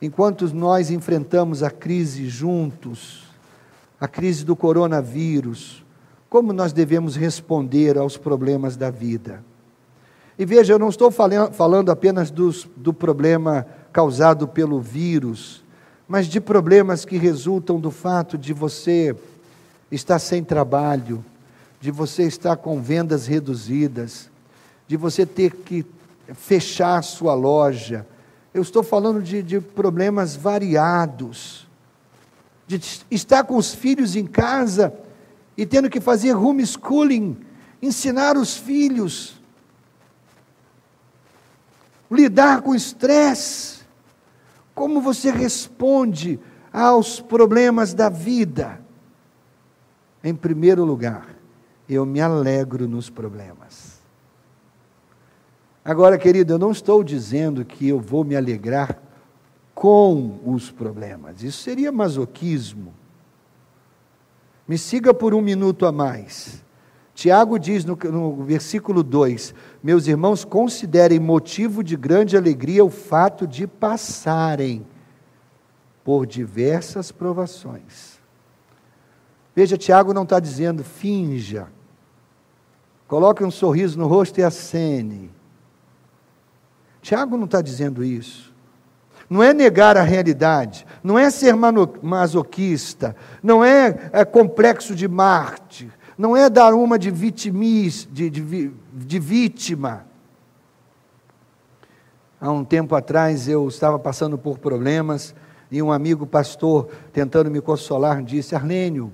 enquanto 0.00 0.52
nós 0.52 0.90
enfrentamos 0.90 1.62
a 1.62 1.70
crise 1.70 2.28
juntos, 2.28 3.28
a 4.00 4.08
crise 4.08 4.44
do 4.44 4.56
coronavírus, 4.56 5.84
como 6.28 6.52
nós 6.52 6.72
devemos 6.72 7.14
responder 7.14 7.96
aos 7.96 8.16
problemas 8.16 8.76
da 8.76 8.90
vida. 8.90 9.44
E 10.38 10.44
veja, 10.44 10.72
eu 10.72 10.78
não 10.78 10.88
estou 10.88 11.10
falando 11.10 11.90
apenas 11.90 12.30
dos, 12.30 12.66
do 12.76 12.92
problema 12.92 13.66
causado 13.92 14.48
pelo 14.48 14.80
vírus, 14.80 15.62
mas 16.08 16.26
de 16.26 16.40
problemas 16.40 17.04
que 17.04 17.16
resultam 17.16 17.78
do 17.78 17.90
fato 17.90 18.38
de 18.38 18.52
você 18.52 19.14
estar 19.90 20.18
sem 20.18 20.42
trabalho, 20.42 21.22
de 21.80 21.90
você 21.90 22.22
estar 22.22 22.56
com 22.56 22.80
vendas 22.80 23.26
reduzidas, 23.26 24.30
de 24.88 24.96
você 24.96 25.26
ter 25.26 25.52
que 25.52 25.84
fechar 26.34 27.02
sua 27.02 27.34
loja. 27.34 28.06
Eu 28.54 28.62
estou 28.62 28.82
falando 28.82 29.22
de, 29.22 29.42
de 29.42 29.60
problemas 29.60 30.34
variados, 30.34 31.66
de 32.66 32.80
estar 33.10 33.44
com 33.44 33.56
os 33.56 33.74
filhos 33.74 34.16
em 34.16 34.26
casa 34.26 34.94
e 35.56 35.66
tendo 35.66 35.90
que 35.90 36.00
fazer 36.00 36.34
homeschooling, 36.34 37.36
ensinar 37.82 38.36
os 38.36 38.56
filhos, 38.56 39.41
lidar 42.14 42.62
com 42.62 42.74
estresse. 42.74 43.82
Como 44.74 45.00
você 45.00 45.30
responde 45.30 46.38
aos 46.72 47.20
problemas 47.20 47.94
da 47.94 48.08
vida? 48.08 48.80
Em 50.24 50.34
primeiro 50.34 50.84
lugar, 50.84 51.28
eu 51.88 52.06
me 52.06 52.20
alegro 52.20 52.88
nos 52.88 53.10
problemas. 53.10 54.00
Agora, 55.84 56.16
querido, 56.16 56.54
eu 56.54 56.58
não 56.58 56.70
estou 56.70 57.02
dizendo 57.02 57.64
que 57.64 57.88
eu 57.88 57.98
vou 57.98 58.22
me 58.24 58.36
alegrar 58.36 59.02
com 59.74 60.38
os 60.44 60.70
problemas, 60.70 61.42
isso 61.42 61.62
seria 61.62 61.90
masoquismo. 61.90 62.94
Me 64.68 64.78
siga 64.78 65.12
por 65.12 65.34
um 65.34 65.40
minuto 65.40 65.86
a 65.86 65.90
mais. 65.90 66.62
Tiago 67.14 67.58
diz 67.58 67.84
no, 67.84 67.96
no, 67.96 68.42
versículo 68.44 69.02
2: 69.02 69.54
Meus 69.82 70.06
irmãos, 70.06 70.44
considerem 70.44 71.18
motivo 71.18 71.84
de 71.84 71.96
grande 71.96 72.36
alegria 72.36 72.84
o 72.84 72.90
fato 72.90 73.46
de 73.46 73.66
passarem 73.66 74.86
por 76.04 76.26
diversas 76.26 77.12
provações 77.12 78.12
Veja, 79.54 79.76
Tiago 79.76 80.14
não 80.14 80.22
está 80.22 80.40
dizendo 80.40 80.82
finja. 80.82 81.68
Coloque 83.06 83.44
um 83.44 83.50
sorriso 83.50 83.98
no 83.98 84.06
rosto 84.06 84.40
e 84.40 84.42
acene. 84.42 85.30
Tiago 87.02 87.36
não 87.36 87.44
está 87.44 87.60
dizendo 87.60 88.02
isso. 88.02 88.52
Não 89.28 89.42
é 89.42 89.54
negar 89.54 89.96
a 89.96 90.02
realidade, 90.02 90.86
não 91.02 91.18
é 91.18 91.30
ser 91.30 91.54
masoquista, 92.02 93.16
não 93.42 93.64
é, 93.64 94.10
é 94.12 94.26
complexo 94.26 94.94
de 94.94 95.08
Marte, 95.08 95.90
não 96.16 96.36
é 96.36 96.48
dar 96.50 96.74
uma 96.74 96.98
de, 96.98 97.10
vitimis, 97.10 98.08
de, 98.10 98.28
de, 98.30 98.72
de 98.92 99.18
vítima. 99.18 100.06
Há 102.40 102.50
um 102.50 102.64
tempo 102.64 102.94
atrás 102.94 103.48
eu 103.48 103.68
estava 103.68 103.98
passando 103.98 104.36
por 104.36 104.58
problemas 104.58 105.34
e 105.70 105.80
um 105.82 105.90
amigo 105.90 106.26
pastor, 106.26 106.88
tentando 107.12 107.50
me 107.50 107.60
consolar, 107.60 108.22
disse: 108.22 108.54
Arlênio, 108.54 109.12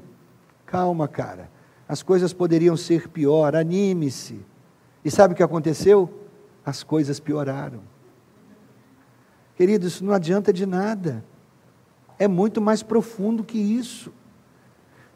Calma, 0.68 1.08
cara. 1.08 1.50
As 1.88 2.02
coisas 2.02 2.34
poderiam 2.34 2.76
ser 2.76 3.08
pior, 3.08 3.56
anime-se. 3.56 4.44
E 5.02 5.10
sabe 5.10 5.32
o 5.32 5.36
que 5.36 5.42
aconteceu? 5.42 6.28
As 6.64 6.82
coisas 6.82 7.18
pioraram. 7.18 7.80
Querido, 9.56 9.86
isso 9.86 10.04
não 10.04 10.12
adianta 10.12 10.52
de 10.52 10.66
nada. 10.66 11.24
É 12.18 12.28
muito 12.28 12.60
mais 12.60 12.82
profundo 12.82 13.42
que 13.42 13.58
isso. 13.58 14.12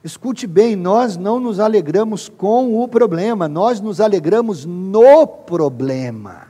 Escute 0.05 0.49
bem, 0.49 0.75
nós 0.75 1.17
não 1.17 1.39
nos 1.39 1.61
alegramos 1.61 2.29
com 2.29 2.83
o 2.83 2.89
problema, 2.89 3.47
nós 3.47 3.81
nos 3.81 4.01
alegramos 4.01 4.65
no 4.65 5.27
problema. 5.27 6.49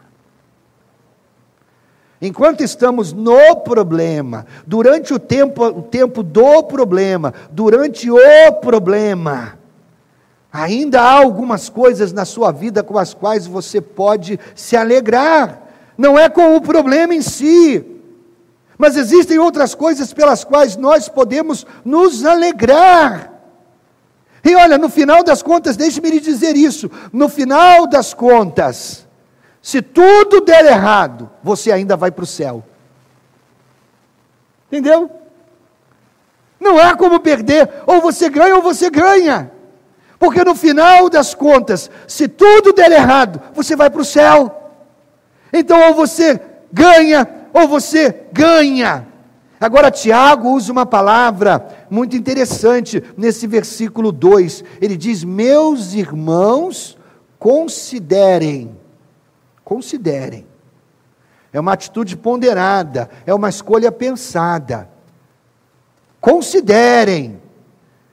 Enquanto 2.21 2.63
estamos 2.63 3.13
no 3.13 3.57
problema, 3.57 4.47
durante 4.67 5.13
o 5.13 5.19
tempo, 5.19 5.67
o 5.67 5.83
tempo 5.83 6.23
do 6.23 6.63
problema, 6.63 7.35
durante 7.51 8.11
o 8.11 8.53
problema, 8.63 9.59
ainda 10.51 11.03
há 11.03 11.19
algumas 11.19 11.69
coisas 11.69 12.11
na 12.13 12.25
sua 12.25 12.53
vida 12.53 12.83
com 12.83 12.97
as 12.97 13.13
quais 13.13 13.47
você 13.47 13.83
pode 13.83 14.41
se 14.55 14.77
alegrar. 14.77 15.69
Não 15.99 16.19
é 16.19 16.31
com 16.31 16.57
o 16.57 16.61
problema 16.63 17.15
em 17.15 17.21
si, 17.21 17.85
mas 18.79 18.97
existem 18.97 19.39
outras 19.39 19.75
coisas 19.75 20.13
pelas 20.15 20.43
quais 20.43 20.77
nós 20.77 21.09
podemos 21.09 21.67
nos 21.85 22.25
alegrar. 22.25 23.32
E 24.45 24.57
olha, 24.57 24.77
no 24.77 24.89
final 24.89 25.23
das 25.23 25.43
contas, 25.43 25.77
deixe-me 25.77 26.11
lhe 26.11 26.21
dizer 26.21 26.57
isso: 26.57 26.91
no 27.13 27.29
final 27.29 27.87
das 27.87 28.13
contas, 28.13 29.07
se 29.61 29.81
tudo 29.81 30.41
der 30.41 30.65
errado, 30.67 31.31
você 31.43 31.71
ainda 31.71 31.97
vai 31.97 32.11
para 32.11 32.25
o 32.25 32.27
céu. 32.27 32.65
Entendeu? 34.71 35.11
Não 36.59 36.79
há 36.79 36.97
como 36.97 37.21
perder, 37.21 37.69
ou 37.87 38.01
você 38.01 38.29
ganha 38.29 38.57
ou 38.57 38.63
você 38.63 38.91
ganha. 38.91 39.51
Porque 40.19 40.45
no 40.45 40.55
final 40.55 41.11
das 41.11 41.35
contas, 41.35 41.91
se 42.07 42.29
tudo 42.29 42.73
der 42.73 42.91
errado, 42.93 43.41
você 43.53 43.75
vai 43.75 43.91
para 43.91 44.01
o 44.01 44.05
céu. 44.05 44.73
Então, 45.53 45.89
ou 45.89 45.95
você 45.95 46.41
ganha, 46.73 47.29
ou 47.53 47.69
você 47.69 48.27
ganha. 48.33 49.07
Agora, 49.65 49.91
Tiago 49.91 50.51
usa 50.51 50.73
uma 50.73 50.85
palavra 50.85 51.87
muito 51.89 52.17
interessante 52.17 53.03
nesse 53.17 53.47
versículo 53.47 54.13
2. 54.13 54.65
Ele 54.81 54.97
diz: 54.97 55.25
Meus 55.25 55.95
irmãos, 55.95 56.99
considerem 57.39 58.83
Considerem. 59.65 60.47
É 61.53 61.61
uma 61.61 61.73
atitude 61.73 62.17
ponderada, 62.17 63.09
é 63.25 63.33
uma 63.33 63.49
escolha 63.49 63.93
pensada. 63.93 64.89
Considerem. 66.21 67.41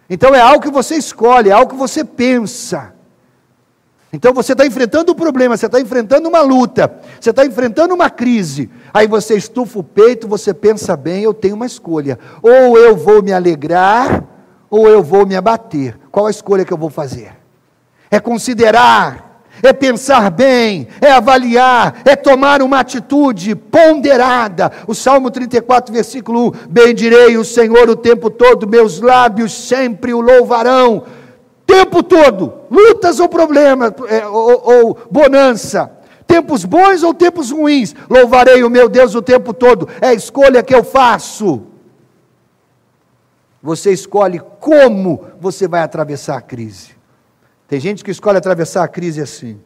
Então 0.10 0.34
é 0.34 0.40
algo 0.40 0.62
que 0.62 0.72
você 0.72 0.96
escolhe, 0.96 1.50
é 1.50 1.52
algo 1.52 1.72
que 1.72 1.78
você 1.78 2.04
pensa. 2.04 2.94
Então 4.12 4.34
você 4.34 4.54
está 4.54 4.66
enfrentando 4.66 5.12
um 5.12 5.16
problema, 5.16 5.56
você 5.56 5.68
está 5.68 5.80
enfrentando 5.80 6.28
uma 6.28 6.42
luta, 6.42 6.92
você 7.20 7.30
está 7.30 7.46
enfrentando 7.46 7.94
uma 7.94 8.10
crise. 8.10 8.70
Aí 8.94 9.08
você 9.08 9.36
estufa 9.36 9.80
o 9.80 9.84
peito, 9.84 10.28
você 10.28 10.54
pensa 10.54 10.98
bem, 10.98 11.24
eu 11.24 11.34
tenho 11.34 11.56
uma 11.56 11.66
escolha. 11.66 12.18
Ou 12.42 12.78
eu 12.78 12.96
vou 12.96 13.22
me 13.22 13.32
alegrar, 13.32 14.24
ou 14.70 14.88
eu 14.88 15.04
vou 15.04 15.28
me 15.28 15.36
abater. 15.36 15.98
Qual 16.12 16.26
a 16.26 16.32
escolha 16.32 16.66
que 16.66 16.74
eu 16.74 16.78
vou 16.78 16.90
fazer? 16.90 17.36
É 18.10 18.20
considerar 18.20 19.30
é 19.62 19.74
pensar 19.74 20.30
bem, 20.30 20.88
é 21.02 21.12
avaliar, 21.12 22.02
é 22.06 22.16
tomar 22.16 22.62
uma 22.62 22.80
atitude 22.80 23.56
ponderada. 23.56 24.72
O 24.88 24.96
Salmo 24.96 25.30
34, 25.30 25.94
versículo 25.94 26.48
1: 26.48 26.52
Bendirei 26.70 27.38
o 27.38 27.46
Senhor 27.46 27.90
o 27.90 27.96
tempo 27.96 28.30
todo, 28.30 28.68
meus 28.68 29.02
lábios 29.02 29.54
sempre 29.54 30.14
o 30.14 30.22
louvarão. 30.22 31.04
Tempo 31.70 32.02
todo, 32.02 32.62
lutas 32.72 33.20
ou 33.20 33.30
problemas, 33.30 33.94
é, 34.08 34.26
ou, 34.26 34.88
ou 34.88 35.08
bonança, 35.12 35.96
tempos 36.26 36.66
bons 36.66 37.04
ou 37.04 37.14
tempos 37.14 37.52
ruins, 37.52 37.94
louvarei 38.10 38.64
o 38.64 38.72
meu 38.72 38.90
Deus 38.90 39.14
o 39.14 39.22
tempo 39.22 39.54
todo. 39.54 39.88
É 40.02 40.08
a 40.08 40.14
escolha 40.16 40.64
que 40.64 40.74
eu 40.74 40.84
faço. 40.84 41.68
Você 43.62 43.92
escolhe 43.92 44.40
como 44.60 45.28
você 45.40 45.68
vai 45.68 45.82
atravessar 45.82 46.38
a 46.38 46.42
crise. 46.42 46.96
Tem 47.68 47.80
gente 47.80 48.04
que 48.04 48.10
escolhe 48.10 48.40
atravessar 48.40 48.84
a 48.84 48.88
crise 48.88 49.22
assim. 49.22 49.62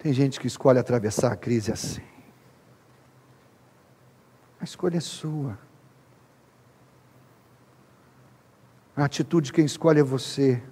Tem 0.00 0.12
gente 0.12 0.40
que 0.40 0.48
escolhe 0.48 0.80
atravessar 0.80 1.30
a 1.30 1.36
crise 1.36 1.70
assim. 1.70 2.02
A 4.60 4.64
escolha 4.64 4.96
é 4.96 5.00
sua. 5.00 5.56
A 8.96 9.04
atitude 9.04 9.52
quem 9.52 9.64
escolhe 9.64 10.00
é 10.00 10.04
você. 10.04 10.62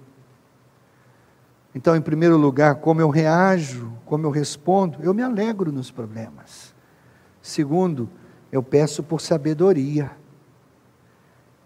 Então, 1.73 1.95
em 1.95 2.01
primeiro 2.01 2.37
lugar, 2.37 2.75
como 2.75 3.01
eu 3.01 3.09
reajo, 3.09 3.93
como 4.05 4.25
eu 4.25 4.29
respondo, 4.29 4.99
eu 5.01 5.13
me 5.13 5.23
alegro 5.23 5.71
nos 5.71 5.89
problemas. 5.89 6.75
Segundo, 7.41 8.09
eu 8.51 8.61
peço 8.61 9.01
por 9.01 9.21
sabedoria. 9.21 10.11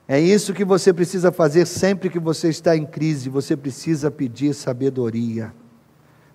É 0.08 0.20
isso 0.20 0.53
que 0.53 0.64
você 0.64 0.93
precisa 0.93 1.32
fazer 1.32 1.66
sempre 1.66 2.10
que 2.10 2.20
você 2.20 2.49
está 2.49 2.78
em 2.78 2.86
crise, 2.86 3.28
você 3.28 3.58
precisa 3.58 4.12
pedir 4.12 4.53
sabedoria. 4.53 5.51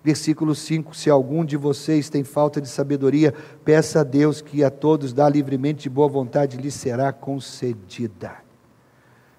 Versículo 0.03 0.53
5: 0.53 0.93
Se 0.93 1.09
algum 1.09 1.45
de 1.45 1.55
vocês 1.55 2.09
tem 2.09 2.23
falta 2.23 2.59
de 2.59 2.67
sabedoria, 2.67 3.33
peça 3.63 4.01
a 4.01 4.03
Deus 4.03 4.41
que 4.41 4.63
a 4.63 4.69
todos 4.69 5.13
dá 5.13 5.29
livremente 5.29 5.83
de 5.83 5.89
boa 5.89 6.09
vontade, 6.09 6.57
lhe 6.57 6.71
será 6.71 7.13
concedida. 7.13 8.40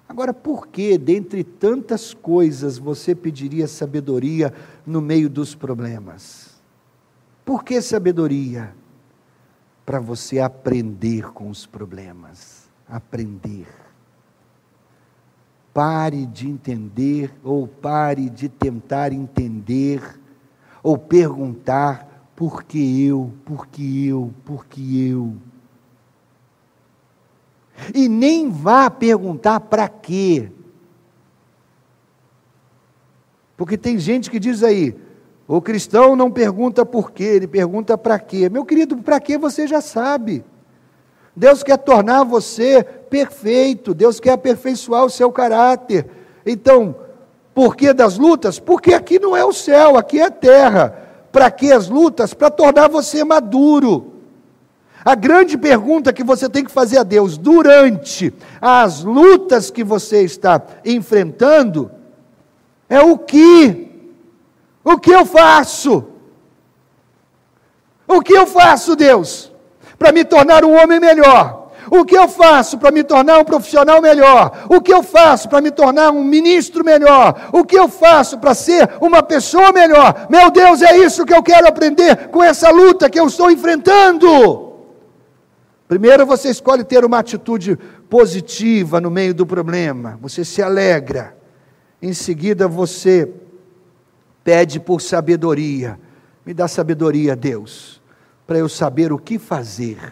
Agora, 0.07 0.33
por 0.33 0.67
que, 0.67 0.97
dentre 0.97 1.43
tantas 1.43 2.13
coisas, 2.13 2.77
você 2.77 3.15
pediria 3.15 3.67
sabedoria 3.67 4.53
no 4.85 5.01
meio 5.01 5.29
dos 5.29 5.55
problemas? 5.55 6.61
Por 7.45 7.63
que 7.63 7.81
sabedoria? 7.81 8.75
Para 9.85 9.99
você 9.99 10.39
aprender 10.39 11.31
com 11.31 11.49
os 11.49 11.65
problemas. 11.65 12.69
Aprender. 12.87 13.67
Pare 15.73 16.25
de 16.25 16.47
entender 16.47 17.33
ou 17.43 17.67
pare 17.67 18.29
de 18.29 18.47
tentar 18.47 19.11
entender 19.11 20.19
ou 20.83 20.97
perguntar 20.97 22.29
por 22.35 22.63
que 22.63 23.05
eu, 23.05 23.33
por 23.43 23.67
que 23.67 24.07
eu, 24.07 24.33
por 24.45 24.65
que 24.65 25.07
eu. 25.07 25.35
E 27.93 28.07
nem 28.07 28.49
vá 28.49 28.89
perguntar 28.89 29.59
para 29.59 29.87
quê. 29.87 30.51
Porque 33.57 33.77
tem 33.77 33.97
gente 33.97 34.29
que 34.29 34.39
diz 34.39 34.63
aí, 34.63 34.95
o 35.47 35.61
cristão 35.61 36.15
não 36.15 36.31
pergunta 36.31 36.85
por 36.85 37.11
quê, 37.11 37.23
ele 37.23 37.47
pergunta 37.47 37.97
para 37.97 38.19
quê. 38.19 38.49
Meu 38.49 38.65
querido, 38.65 38.97
para 38.97 39.19
quê 39.19 39.37
você 39.37 39.67
já 39.67 39.81
sabe. 39.81 40.43
Deus 41.35 41.63
quer 41.63 41.77
tornar 41.77 42.23
você 42.23 42.83
perfeito, 42.83 43.93
Deus 43.93 44.19
quer 44.19 44.31
aperfeiçoar 44.31 45.03
o 45.03 45.09
seu 45.09 45.31
caráter. 45.31 46.07
Então, 46.45 46.95
por 47.53 47.75
que 47.75 47.93
das 47.93 48.17
lutas? 48.17 48.59
Porque 48.59 48.93
aqui 48.93 49.19
não 49.19 49.35
é 49.35 49.43
o 49.43 49.53
céu, 49.53 49.97
aqui 49.97 50.19
é 50.19 50.25
a 50.25 50.31
terra. 50.31 50.99
Para 51.31 51.49
que 51.49 51.71
as 51.71 51.89
lutas? 51.89 52.33
Para 52.33 52.51
tornar 52.51 52.87
você 52.87 53.23
maduro. 53.23 54.12
A 55.05 55.15
grande 55.15 55.57
pergunta 55.57 56.13
que 56.13 56.23
você 56.23 56.47
tem 56.47 56.63
que 56.63 56.71
fazer 56.71 56.97
a 56.97 57.03
Deus 57.03 57.37
durante 57.37 58.33
as 58.61 59.03
lutas 59.03 59.69
que 59.69 59.83
você 59.83 60.21
está 60.23 60.61
enfrentando 60.85 61.91
é 62.87 63.01
o 63.01 63.17
que? 63.17 64.11
O 64.83 64.97
que 64.97 65.11
eu 65.11 65.25
faço? 65.25 66.05
O 68.07 68.21
que 68.21 68.33
eu 68.33 68.45
faço, 68.45 68.95
Deus, 68.95 69.51
para 69.97 70.11
me 70.11 70.23
tornar 70.23 70.63
um 70.63 70.73
homem 70.73 70.99
melhor? 70.99 71.63
O 71.91 72.05
que 72.05 72.17
eu 72.17 72.27
faço 72.27 72.77
para 72.77 72.91
me 72.91 73.03
tornar 73.03 73.39
um 73.39 73.43
profissional 73.43 74.01
melhor? 74.01 74.65
O 74.69 74.81
que 74.81 74.93
eu 74.93 75.03
faço 75.03 75.49
para 75.49 75.61
me 75.61 75.69
tornar 75.69 76.11
um 76.11 76.23
ministro 76.23 76.83
melhor? 76.83 77.49
O 77.51 77.65
que 77.65 77.77
eu 77.77 77.89
faço 77.89 78.37
para 78.37 78.53
ser 78.53 78.89
uma 79.01 79.21
pessoa 79.21 79.71
melhor? 79.71 80.27
Meu 80.29 80.49
Deus, 80.49 80.81
é 80.81 80.97
isso 80.97 81.25
que 81.25 81.33
eu 81.33 81.43
quero 81.43 81.67
aprender 81.67 82.29
com 82.29 82.41
essa 82.41 82.69
luta 82.69 83.09
que 83.09 83.19
eu 83.19 83.27
estou 83.27 83.51
enfrentando. 83.51 84.62
Primeiro 85.93 86.25
você 86.25 86.49
escolhe 86.49 86.83
ter 86.83 87.05
uma 87.05 87.19
atitude 87.19 87.77
positiva 88.09 88.99
no 88.99 89.11
meio 89.11 89.31
do 89.31 89.45
problema, 89.45 90.17
você 90.19 90.43
se 90.43 90.59
alegra. 90.59 91.37
Em 92.01 92.13
seguida 92.13 92.67
você 92.67 93.31
pede 94.43 94.79
por 94.79 94.99
sabedoria. 95.03 95.99
Me 96.43 96.51
dá 96.51 96.67
sabedoria, 96.67 97.35
Deus, 97.35 98.01
para 98.47 98.57
eu 98.57 98.67
saber 98.67 99.13
o 99.13 99.19
que 99.19 99.37
fazer 99.37 100.11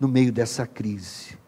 no 0.00 0.08
meio 0.08 0.32
dessa 0.32 0.66
crise. 0.66 1.38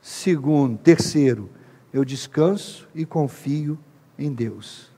Segundo, 0.00 0.78
terceiro, 0.78 1.50
eu 1.92 2.04
descanso 2.04 2.88
e 2.94 3.04
confio 3.04 3.76
em 4.16 4.32
Deus. 4.32 4.92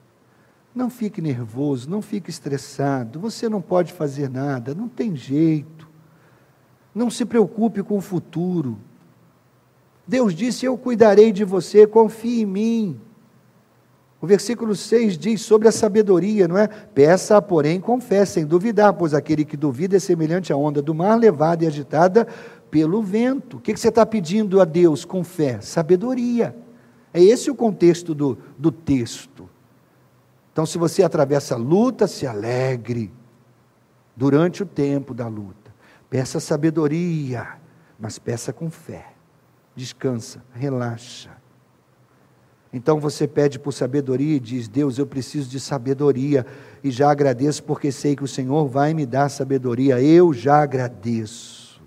Não 0.75 0.91
fique 0.91 1.23
nervoso, 1.23 1.89
não 1.89 2.03
fique 2.03 2.29
estressado, 2.29 3.19
você 3.19 3.49
não 3.49 3.63
pode 3.63 3.95
fazer 3.95 4.29
nada, 4.29 4.75
não 4.75 4.91
tem 4.91 5.17
jeito. 5.17 5.82
Não 6.95 7.11
se 7.11 7.25
preocupe 7.25 7.83
com 7.83 7.99
o 7.99 8.01
futuro. 8.01 8.79
Deus 10.07 10.35
disse: 10.35 10.67
Eu 10.67 10.77
cuidarei 10.77 11.33
de 11.33 11.45
você, 11.45 11.87
confie 11.87 12.43
em 12.43 12.47
mim. 12.47 13.01
O 14.21 14.27
versículo 14.27 14.77
6 14.77 15.19
diz 15.19 15.43
sobre 15.43 15.67
a 15.67 15.73
sabedoria, 15.73 16.47
não 16.47 16.57
é? 16.57 16.69
Peça, 16.69 17.43
porém, 17.43 17.81
confesse, 17.81 18.35
sem 18.35 18.47
duvidar, 18.47 18.93
pois 18.93 19.15
aquele 19.15 19.45
que 19.45 19.57
duvida 19.57 19.97
é 19.97 19.99
semelhante 19.99 20.53
à 20.53 20.57
onda 20.57 20.81
do 20.81 20.95
mar, 20.95 21.17
levada 21.17 21.65
e 21.65 21.67
agitada 21.67 22.29
pelo 22.71 23.03
vento. 23.03 23.57
O 23.57 23.61
que 23.61 23.77
você 23.77 23.89
está 23.89 24.07
pedindo 24.07 24.61
a 24.61 24.65
Deus 24.65 25.05
com 25.05 25.25
fé? 25.25 25.61
Sabedoria. 25.61 26.55
É 27.13 27.23
esse 27.23 27.51
o 27.51 27.55
contexto 27.55 28.15
do, 28.15 28.39
do 28.57 28.71
texto. 28.71 29.49
Então, 30.53 30.65
se 30.65 30.79
você 30.79 31.03
atravessa 31.03 31.55
a 31.55 31.59
luta, 31.59 32.07
se 32.07 32.27
alegre 32.27 33.11
durante 34.17 34.63
o 34.63 34.67
tempo 34.67 35.13
da 35.13 35.27
luta. 35.27 35.62
Peça 36.13 36.39
sabedoria, 36.41 37.55
mas 37.99 38.19
peça 38.19 38.53
com 38.53 38.71
fé. 38.71 39.15
Descansa, 39.75 40.45
relaxa. 40.53 41.31
Então 42.71 43.01
você 43.01 43.27
pede 43.27 43.59
por 43.59 43.73
sabedoria 43.73 44.37
e 44.37 44.39
diz: 44.39 44.69
Deus, 44.69 44.99
eu 44.99 45.07
preciso 45.07 45.49
de 45.49 45.59
sabedoria 45.59 46.45
e 46.85 46.91
já 46.91 47.11
agradeço 47.11 47.63
porque 47.63 47.91
sei 47.91 48.15
que 48.15 48.23
o 48.23 48.29
Senhor 48.29 48.69
vai 48.69 48.93
me 48.93 49.07
dar 49.07 49.31
sabedoria. 49.31 50.03
Eu 50.03 50.35
já 50.35 50.63
agradeço. 50.63 51.81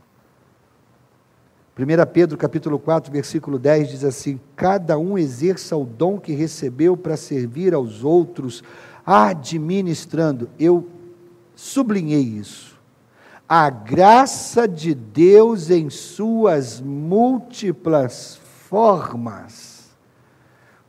1 1.77 2.11
Pedro 2.11 2.35
capítulo 2.35 2.79
4, 2.79 3.11
versículo 3.11 3.59
10 3.59 3.89
diz 3.89 4.03
assim: 4.03 4.39
Cada 4.55 4.97
um 4.97 5.19
exerça 5.19 5.77
o 5.77 5.85
dom 5.85 6.19
que 6.19 6.33
recebeu 6.33 6.97
para 6.97 7.15
servir 7.15 7.75
aos 7.75 8.03
outros, 8.03 8.63
administrando. 9.05 10.49
Eu 10.57 10.89
sublinhei 11.55 12.23
isso. 12.23 12.74
A 13.47 13.69
graça 13.69 14.67
de 14.67 14.95
Deus 14.95 15.69
em 15.69 15.89
suas 15.89 16.81
múltiplas 16.81 18.39
formas 18.67 19.75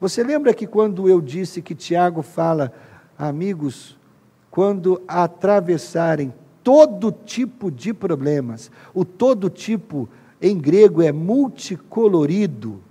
você 0.00 0.22
lembra 0.22 0.52
que 0.52 0.66
quando 0.66 1.08
eu 1.08 1.20
disse 1.20 1.62
que 1.62 1.74
Tiago 1.74 2.22
fala, 2.22 2.72
amigos, 3.18 3.96
quando 4.50 5.02
atravessarem 5.08 6.34
todo 6.62 7.10
tipo 7.10 7.70
de 7.70 7.94
problemas, 7.94 8.70
o 8.92 9.04
todo 9.04 9.48
tipo 9.48 10.08
em 10.40 10.58
grego 10.58 11.00
é 11.02 11.12
multicolorido. 11.12 12.82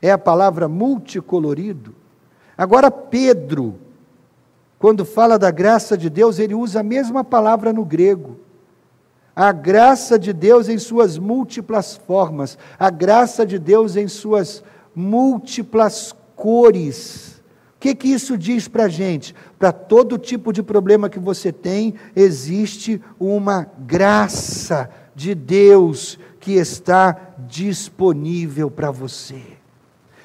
É 0.00 0.10
a 0.10 0.18
palavra 0.18 0.66
multicolorido. 0.66 1.94
Agora, 2.56 2.90
Pedro, 2.90 3.78
quando 4.84 5.02
fala 5.02 5.38
da 5.38 5.50
graça 5.50 5.96
de 5.96 6.10
Deus, 6.10 6.38
ele 6.38 6.54
usa 6.54 6.80
a 6.80 6.82
mesma 6.82 7.24
palavra 7.24 7.72
no 7.72 7.86
grego. 7.86 8.36
A 9.34 9.50
graça 9.50 10.18
de 10.18 10.30
Deus 10.30 10.68
em 10.68 10.76
suas 10.76 11.16
múltiplas 11.16 11.96
formas, 11.96 12.58
a 12.78 12.90
graça 12.90 13.46
de 13.46 13.58
Deus 13.58 13.96
em 13.96 14.06
suas 14.06 14.62
múltiplas 14.94 16.14
cores. 16.36 17.42
O 17.76 17.80
que, 17.80 17.94
que 17.94 18.08
isso 18.08 18.36
diz 18.36 18.68
para 18.68 18.84
a 18.84 18.88
gente? 18.90 19.34
Para 19.58 19.72
todo 19.72 20.18
tipo 20.18 20.52
de 20.52 20.62
problema 20.62 21.08
que 21.08 21.18
você 21.18 21.50
tem, 21.50 21.94
existe 22.14 23.00
uma 23.18 23.66
graça 23.86 24.90
de 25.14 25.34
Deus 25.34 26.18
que 26.38 26.56
está 26.56 27.34
disponível 27.38 28.70
para 28.70 28.90
você 28.90 29.53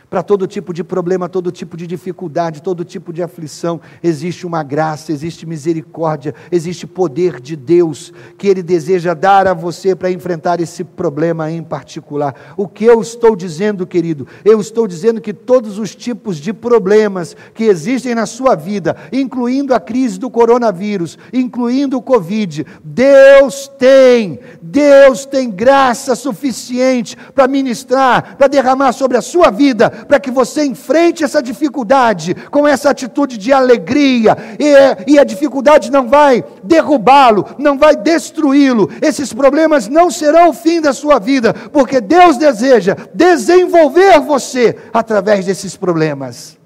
para 0.09 0.23
todo 0.23 0.47
tipo 0.47 0.73
de 0.73 0.83
problema, 0.83 1.29
todo 1.29 1.51
tipo 1.51 1.77
de 1.77 1.85
dificuldade, 1.85 2.63
todo 2.63 2.83
tipo 2.83 3.13
de 3.13 3.21
aflição, 3.21 3.79
existe 4.01 4.47
uma 4.47 4.63
graça, 4.63 5.11
existe 5.11 5.45
misericórdia, 5.45 6.33
existe 6.51 6.87
poder 6.87 7.39
de 7.39 7.55
Deus 7.55 8.11
que 8.37 8.47
Ele 8.47 8.63
deseja 8.63 9.13
dar 9.13 9.47
a 9.47 9.53
você 9.53 9.95
para 9.95 10.09
enfrentar 10.09 10.59
esse 10.59 10.83
problema 10.83 11.51
em 11.51 11.61
particular. 11.61 12.53
O 12.57 12.67
que 12.67 12.85
eu 12.85 13.01
estou 13.01 13.35
dizendo, 13.35 13.85
querido? 13.85 14.27
Eu 14.43 14.59
estou 14.59 14.87
dizendo 14.87 15.21
que 15.21 15.33
todos 15.33 15.77
os 15.77 15.95
tipos 15.95 16.37
de 16.37 16.53
problemas 16.53 17.35
que 17.53 17.65
existem 17.65 18.15
na 18.15 18.25
sua 18.25 18.55
vida, 18.55 18.95
incluindo 19.13 19.73
a 19.75 19.79
crise 19.79 20.19
do 20.19 20.29
coronavírus, 20.29 21.17
incluindo 21.31 21.97
o 21.97 22.01
Covid, 22.01 22.65
Deus 22.83 23.67
tem, 23.77 24.39
Deus 24.61 25.25
tem 25.25 25.51
graça 25.51 26.15
suficiente 26.15 27.15
para 27.35 27.47
ministrar, 27.47 28.35
para 28.37 28.47
derramar 28.47 28.91
sobre 28.93 29.17
a 29.17 29.21
sua 29.21 29.51
vida 29.51 29.98
para 30.07 30.19
que 30.19 30.31
você 30.31 30.65
enfrente 30.65 31.23
essa 31.23 31.41
dificuldade 31.41 32.35
com 32.49 32.67
essa 32.67 32.89
atitude 32.89 33.37
de 33.37 33.51
alegria, 33.51 34.37
e, 34.59 35.13
e 35.13 35.19
a 35.19 35.23
dificuldade 35.23 35.91
não 35.91 36.07
vai 36.07 36.43
derrubá-lo, 36.63 37.45
não 37.57 37.77
vai 37.77 37.95
destruí-lo, 37.95 38.89
esses 39.01 39.33
problemas 39.33 39.87
não 39.87 40.09
serão 40.09 40.49
o 40.49 40.53
fim 40.53 40.81
da 40.81 40.93
sua 40.93 41.19
vida, 41.19 41.53
porque 41.53 42.01
Deus 42.01 42.37
deseja 42.37 42.95
desenvolver 43.13 44.19
você 44.19 44.77
através 44.93 45.45
desses 45.45 45.75
problemas. 45.75 46.57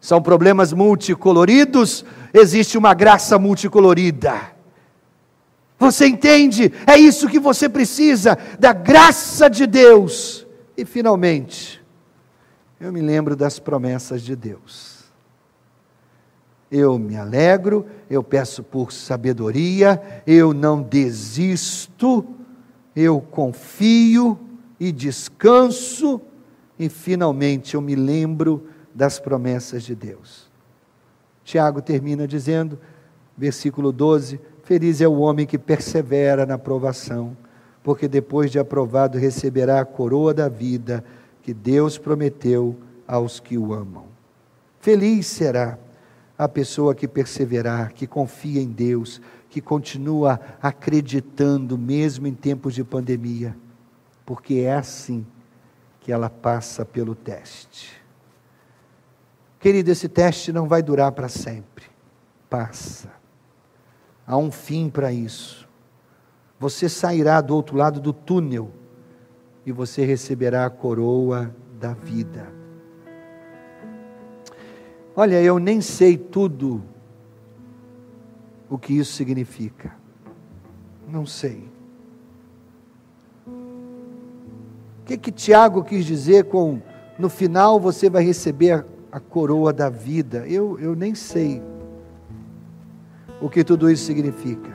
São 0.00 0.20
problemas 0.20 0.72
multicoloridos, 0.72 2.04
existe 2.34 2.76
uma 2.76 2.92
graça 2.92 3.38
multicolorida. 3.38 4.52
Você 5.82 6.06
entende? 6.06 6.72
É 6.86 6.96
isso 6.96 7.28
que 7.28 7.40
você 7.40 7.68
precisa, 7.68 8.38
da 8.56 8.72
graça 8.72 9.50
de 9.50 9.66
Deus. 9.66 10.46
E 10.76 10.84
finalmente, 10.84 11.81
eu 12.82 12.92
me 12.92 13.00
lembro 13.00 13.36
das 13.36 13.60
promessas 13.60 14.22
de 14.22 14.34
Deus. 14.34 15.04
Eu 16.68 16.98
me 16.98 17.16
alegro, 17.16 17.86
eu 18.10 18.24
peço 18.24 18.64
por 18.64 18.92
sabedoria, 18.92 20.02
eu 20.26 20.52
não 20.52 20.82
desisto, 20.82 22.26
eu 22.96 23.20
confio 23.20 24.36
e 24.80 24.90
descanso, 24.90 26.20
e 26.76 26.88
finalmente 26.88 27.76
eu 27.76 27.80
me 27.80 27.94
lembro 27.94 28.66
das 28.92 29.20
promessas 29.20 29.84
de 29.84 29.94
Deus. 29.94 30.50
Tiago 31.44 31.80
termina 31.80 32.26
dizendo, 32.26 32.80
versículo 33.38 33.92
12: 33.92 34.40
Feliz 34.64 35.00
é 35.00 35.06
o 35.06 35.20
homem 35.20 35.46
que 35.46 35.58
persevera 35.58 36.44
na 36.44 36.58
provação, 36.58 37.36
porque 37.80 38.08
depois 38.08 38.50
de 38.50 38.58
aprovado 38.58 39.18
receberá 39.18 39.80
a 39.80 39.84
coroa 39.84 40.34
da 40.34 40.48
vida 40.48 41.04
que 41.42 41.52
Deus 41.52 41.98
prometeu 41.98 42.78
aos 43.06 43.40
que 43.40 43.58
o 43.58 43.74
amam. 43.74 44.06
Feliz 44.80 45.26
será 45.26 45.78
a 46.38 46.48
pessoa 46.48 46.94
que 46.94 47.06
perseverar, 47.06 47.92
que 47.92 48.06
confia 48.06 48.60
em 48.60 48.68
Deus, 48.68 49.20
que 49.50 49.60
continua 49.60 50.40
acreditando 50.62 51.76
mesmo 51.76 52.26
em 52.26 52.34
tempos 52.34 52.74
de 52.74 52.82
pandemia, 52.82 53.56
porque 54.24 54.54
é 54.54 54.74
assim 54.74 55.26
que 56.00 56.10
ela 56.10 56.30
passa 56.30 56.84
pelo 56.84 57.14
teste. 57.14 58.00
Querido, 59.60 59.90
esse 59.90 60.08
teste 60.08 60.52
não 60.52 60.66
vai 60.66 60.82
durar 60.82 61.12
para 61.12 61.28
sempre. 61.28 61.84
Passa. 62.50 63.10
Há 64.26 64.36
um 64.36 64.50
fim 64.50 64.90
para 64.90 65.12
isso. 65.12 65.68
Você 66.58 66.88
sairá 66.88 67.40
do 67.40 67.54
outro 67.54 67.76
lado 67.76 68.00
do 68.00 68.12
túnel 68.12 68.72
e 69.64 69.72
você 69.72 70.04
receberá 70.04 70.66
a 70.66 70.70
coroa 70.70 71.54
da 71.78 71.92
vida. 71.94 72.52
Olha, 75.14 75.42
eu 75.42 75.58
nem 75.58 75.80
sei 75.80 76.16
tudo 76.16 76.82
o 78.68 78.78
que 78.78 78.94
isso 78.94 79.12
significa. 79.12 79.94
Não 81.06 81.26
sei. 81.26 81.70
O 83.46 85.04
que 85.04 85.18
que 85.18 85.30
Tiago 85.30 85.84
quis 85.84 86.04
dizer 86.04 86.44
com 86.44 86.80
no 87.18 87.28
final 87.28 87.78
você 87.78 88.08
vai 88.08 88.24
receber 88.24 88.84
a 89.10 89.20
coroa 89.20 89.72
da 89.72 89.90
vida. 89.90 90.46
Eu, 90.48 90.78
eu 90.80 90.94
nem 90.94 91.14
sei 91.14 91.62
o 93.40 93.50
que 93.50 93.62
tudo 93.62 93.90
isso 93.90 94.04
significa, 94.04 94.70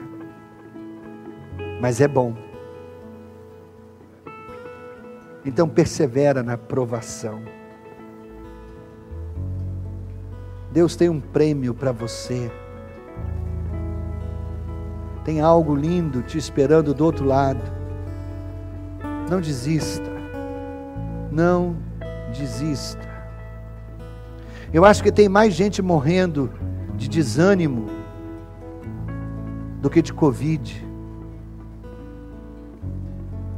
mas 1.80 2.00
é 2.00 2.06
bom. 2.06 2.47
Então 5.48 5.66
persevera 5.66 6.42
na 6.42 6.58
provação. 6.58 7.40
Deus 10.70 10.94
tem 10.94 11.08
um 11.08 11.18
prêmio 11.18 11.72
para 11.72 11.90
você. 11.90 12.52
Tem 15.24 15.40
algo 15.40 15.74
lindo 15.74 16.22
te 16.22 16.36
esperando 16.36 16.92
do 16.92 17.02
outro 17.02 17.24
lado. 17.24 17.62
Não 19.30 19.40
desista. 19.40 20.10
Não 21.32 21.76
desista. 22.30 23.08
Eu 24.70 24.84
acho 24.84 25.02
que 25.02 25.10
tem 25.10 25.30
mais 25.30 25.54
gente 25.54 25.80
morrendo 25.80 26.52
de 26.94 27.08
desânimo 27.08 27.86
do 29.80 29.88
que 29.88 30.02
de 30.02 30.12
Covid. 30.12 30.86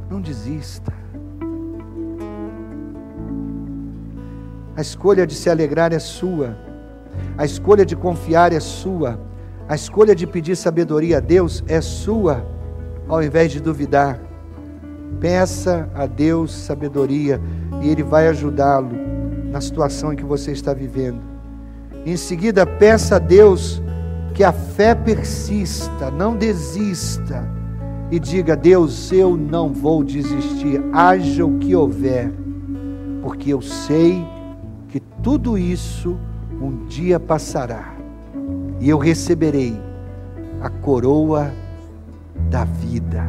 Não 0.09 0.21
desista. 0.21 1.00
A 4.81 4.89
escolha 4.91 5.27
de 5.27 5.35
se 5.35 5.47
alegrar 5.47 5.93
é 5.93 5.99
sua. 5.99 6.57
A 7.37 7.45
escolha 7.45 7.85
de 7.85 7.95
confiar 7.95 8.51
é 8.51 8.59
sua. 8.59 9.19
A 9.69 9.75
escolha 9.75 10.15
de 10.15 10.25
pedir 10.25 10.55
sabedoria 10.55 11.17
a 11.17 11.19
Deus 11.19 11.63
é 11.67 11.79
sua, 11.81 12.43
ao 13.07 13.21
invés 13.21 13.51
de 13.51 13.59
duvidar. 13.59 14.19
Peça 15.19 15.87
a 15.93 16.07
Deus 16.07 16.51
sabedoria 16.51 17.39
e 17.79 17.89
Ele 17.89 18.01
vai 18.01 18.27
ajudá-lo 18.27 18.89
na 19.51 19.61
situação 19.61 20.13
em 20.13 20.15
que 20.15 20.25
você 20.25 20.51
está 20.51 20.73
vivendo. 20.73 21.21
Em 22.03 22.17
seguida, 22.17 22.65
peça 22.65 23.17
a 23.17 23.19
Deus 23.19 23.83
que 24.33 24.43
a 24.43 24.51
fé 24.51 24.95
persista, 24.95 26.09
não 26.09 26.35
desista 26.35 27.47
e 28.09 28.17
diga: 28.17 28.55
Deus, 28.55 29.11
eu 29.11 29.37
não 29.37 29.71
vou 29.71 30.03
desistir, 30.03 30.83
haja 30.91 31.45
o 31.45 31.59
que 31.59 31.75
houver, 31.75 32.31
porque 33.21 33.53
eu 33.53 33.61
sei 33.61 34.25
que 34.91 34.99
tudo 34.99 35.57
isso 35.57 36.19
um 36.61 36.85
dia 36.85 37.19
passará 37.19 37.95
e 38.79 38.89
eu 38.89 38.97
receberei 38.97 39.79
a 40.61 40.69
coroa 40.69 41.51
da 42.49 42.65
vida. 42.65 43.23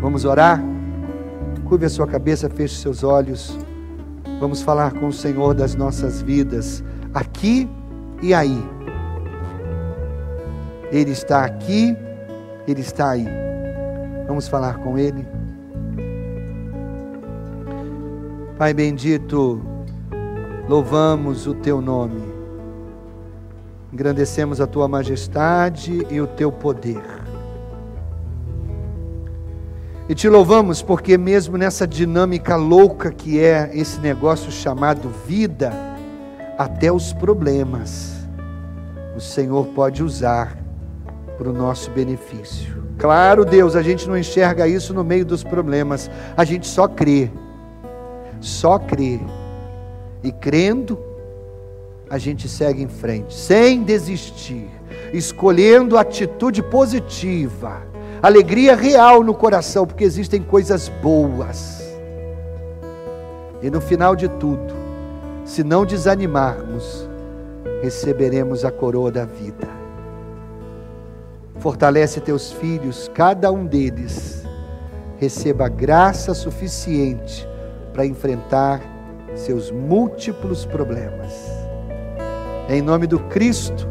Vamos 0.00 0.24
orar? 0.24 0.62
Curve 1.64 1.86
a 1.86 1.88
sua 1.88 2.06
cabeça, 2.06 2.48
feche 2.48 2.76
seus 2.76 3.02
olhos. 3.02 3.58
Vamos 4.38 4.62
falar 4.62 4.92
com 4.92 5.08
o 5.08 5.12
Senhor 5.12 5.54
das 5.54 5.74
nossas 5.74 6.22
vidas, 6.22 6.84
aqui 7.12 7.68
e 8.22 8.32
aí. 8.32 8.62
Ele 10.90 11.10
está 11.10 11.44
aqui, 11.44 11.96
Ele 12.68 12.80
está 12.80 13.10
aí. 13.10 13.26
Vamos 14.28 14.46
falar 14.46 14.78
com 14.78 14.98
Ele. 14.98 15.26
Pai 18.58 18.72
bendito, 18.74 19.71
louvamos 20.68 21.46
o 21.46 21.54
Teu 21.54 21.80
nome, 21.80 22.22
engrandecemos 23.92 24.60
a 24.60 24.66
Tua 24.66 24.88
majestade 24.88 26.06
e 26.10 26.20
o 26.20 26.26
Teu 26.26 26.50
poder. 26.50 27.02
E 30.08 30.14
te 30.14 30.28
louvamos 30.28 30.82
porque, 30.82 31.16
mesmo 31.16 31.56
nessa 31.56 31.86
dinâmica 31.86 32.56
louca 32.56 33.10
que 33.10 33.40
é 33.40 33.70
esse 33.72 34.00
negócio 34.00 34.50
chamado 34.50 35.08
vida, 35.26 35.72
até 36.58 36.92
os 36.92 37.12
problemas 37.12 38.22
o 39.16 39.20
Senhor 39.20 39.66
pode 39.68 40.02
usar 40.02 40.56
para 41.36 41.48
o 41.48 41.52
nosso 41.52 41.90
benefício. 41.90 42.82
Claro, 42.98 43.44
Deus, 43.44 43.74
a 43.74 43.82
gente 43.82 44.08
não 44.08 44.16
enxerga 44.16 44.66
isso 44.66 44.94
no 44.94 45.04
meio 45.04 45.24
dos 45.24 45.42
problemas, 45.42 46.10
a 46.36 46.44
gente 46.44 46.66
só 46.66 46.86
crê, 46.88 47.30
só 48.40 48.78
crê. 48.78 49.20
E 50.22 50.30
crendo, 50.30 50.98
a 52.08 52.18
gente 52.18 52.48
segue 52.48 52.82
em 52.82 52.88
frente, 52.88 53.34
sem 53.34 53.82
desistir, 53.82 54.68
escolhendo 55.12 55.98
atitude 55.98 56.62
positiva 56.62 57.92
alegria 58.22 58.76
real 58.76 59.24
no 59.24 59.34
coração, 59.34 59.84
porque 59.84 60.04
existem 60.04 60.40
coisas 60.40 60.88
boas. 60.88 61.82
E 63.60 63.68
no 63.68 63.80
final 63.80 64.14
de 64.14 64.28
tudo, 64.28 64.72
se 65.44 65.64
não 65.64 65.84
desanimarmos, 65.84 67.08
receberemos 67.82 68.64
a 68.64 68.70
coroa 68.70 69.10
da 69.10 69.24
vida. 69.24 69.68
Fortalece 71.58 72.20
teus 72.20 72.52
filhos, 72.52 73.10
cada 73.12 73.50
um 73.50 73.66
deles 73.66 74.44
receba 75.18 75.68
graça 75.68 76.34
suficiente 76.34 77.46
para 77.92 78.06
enfrentar 78.06 78.80
seus 79.34 79.70
múltiplos 79.70 80.64
problemas. 80.64 81.50
Em 82.68 82.80
nome 82.80 83.06
do 83.06 83.18
Cristo, 83.28 83.88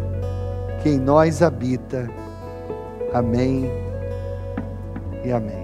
que 0.82 0.90
em 0.90 1.00
nós 1.00 1.42
habita. 1.42 2.10
Amém 3.14 3.70
e 5.24 5.32
amém. 5.32 5.61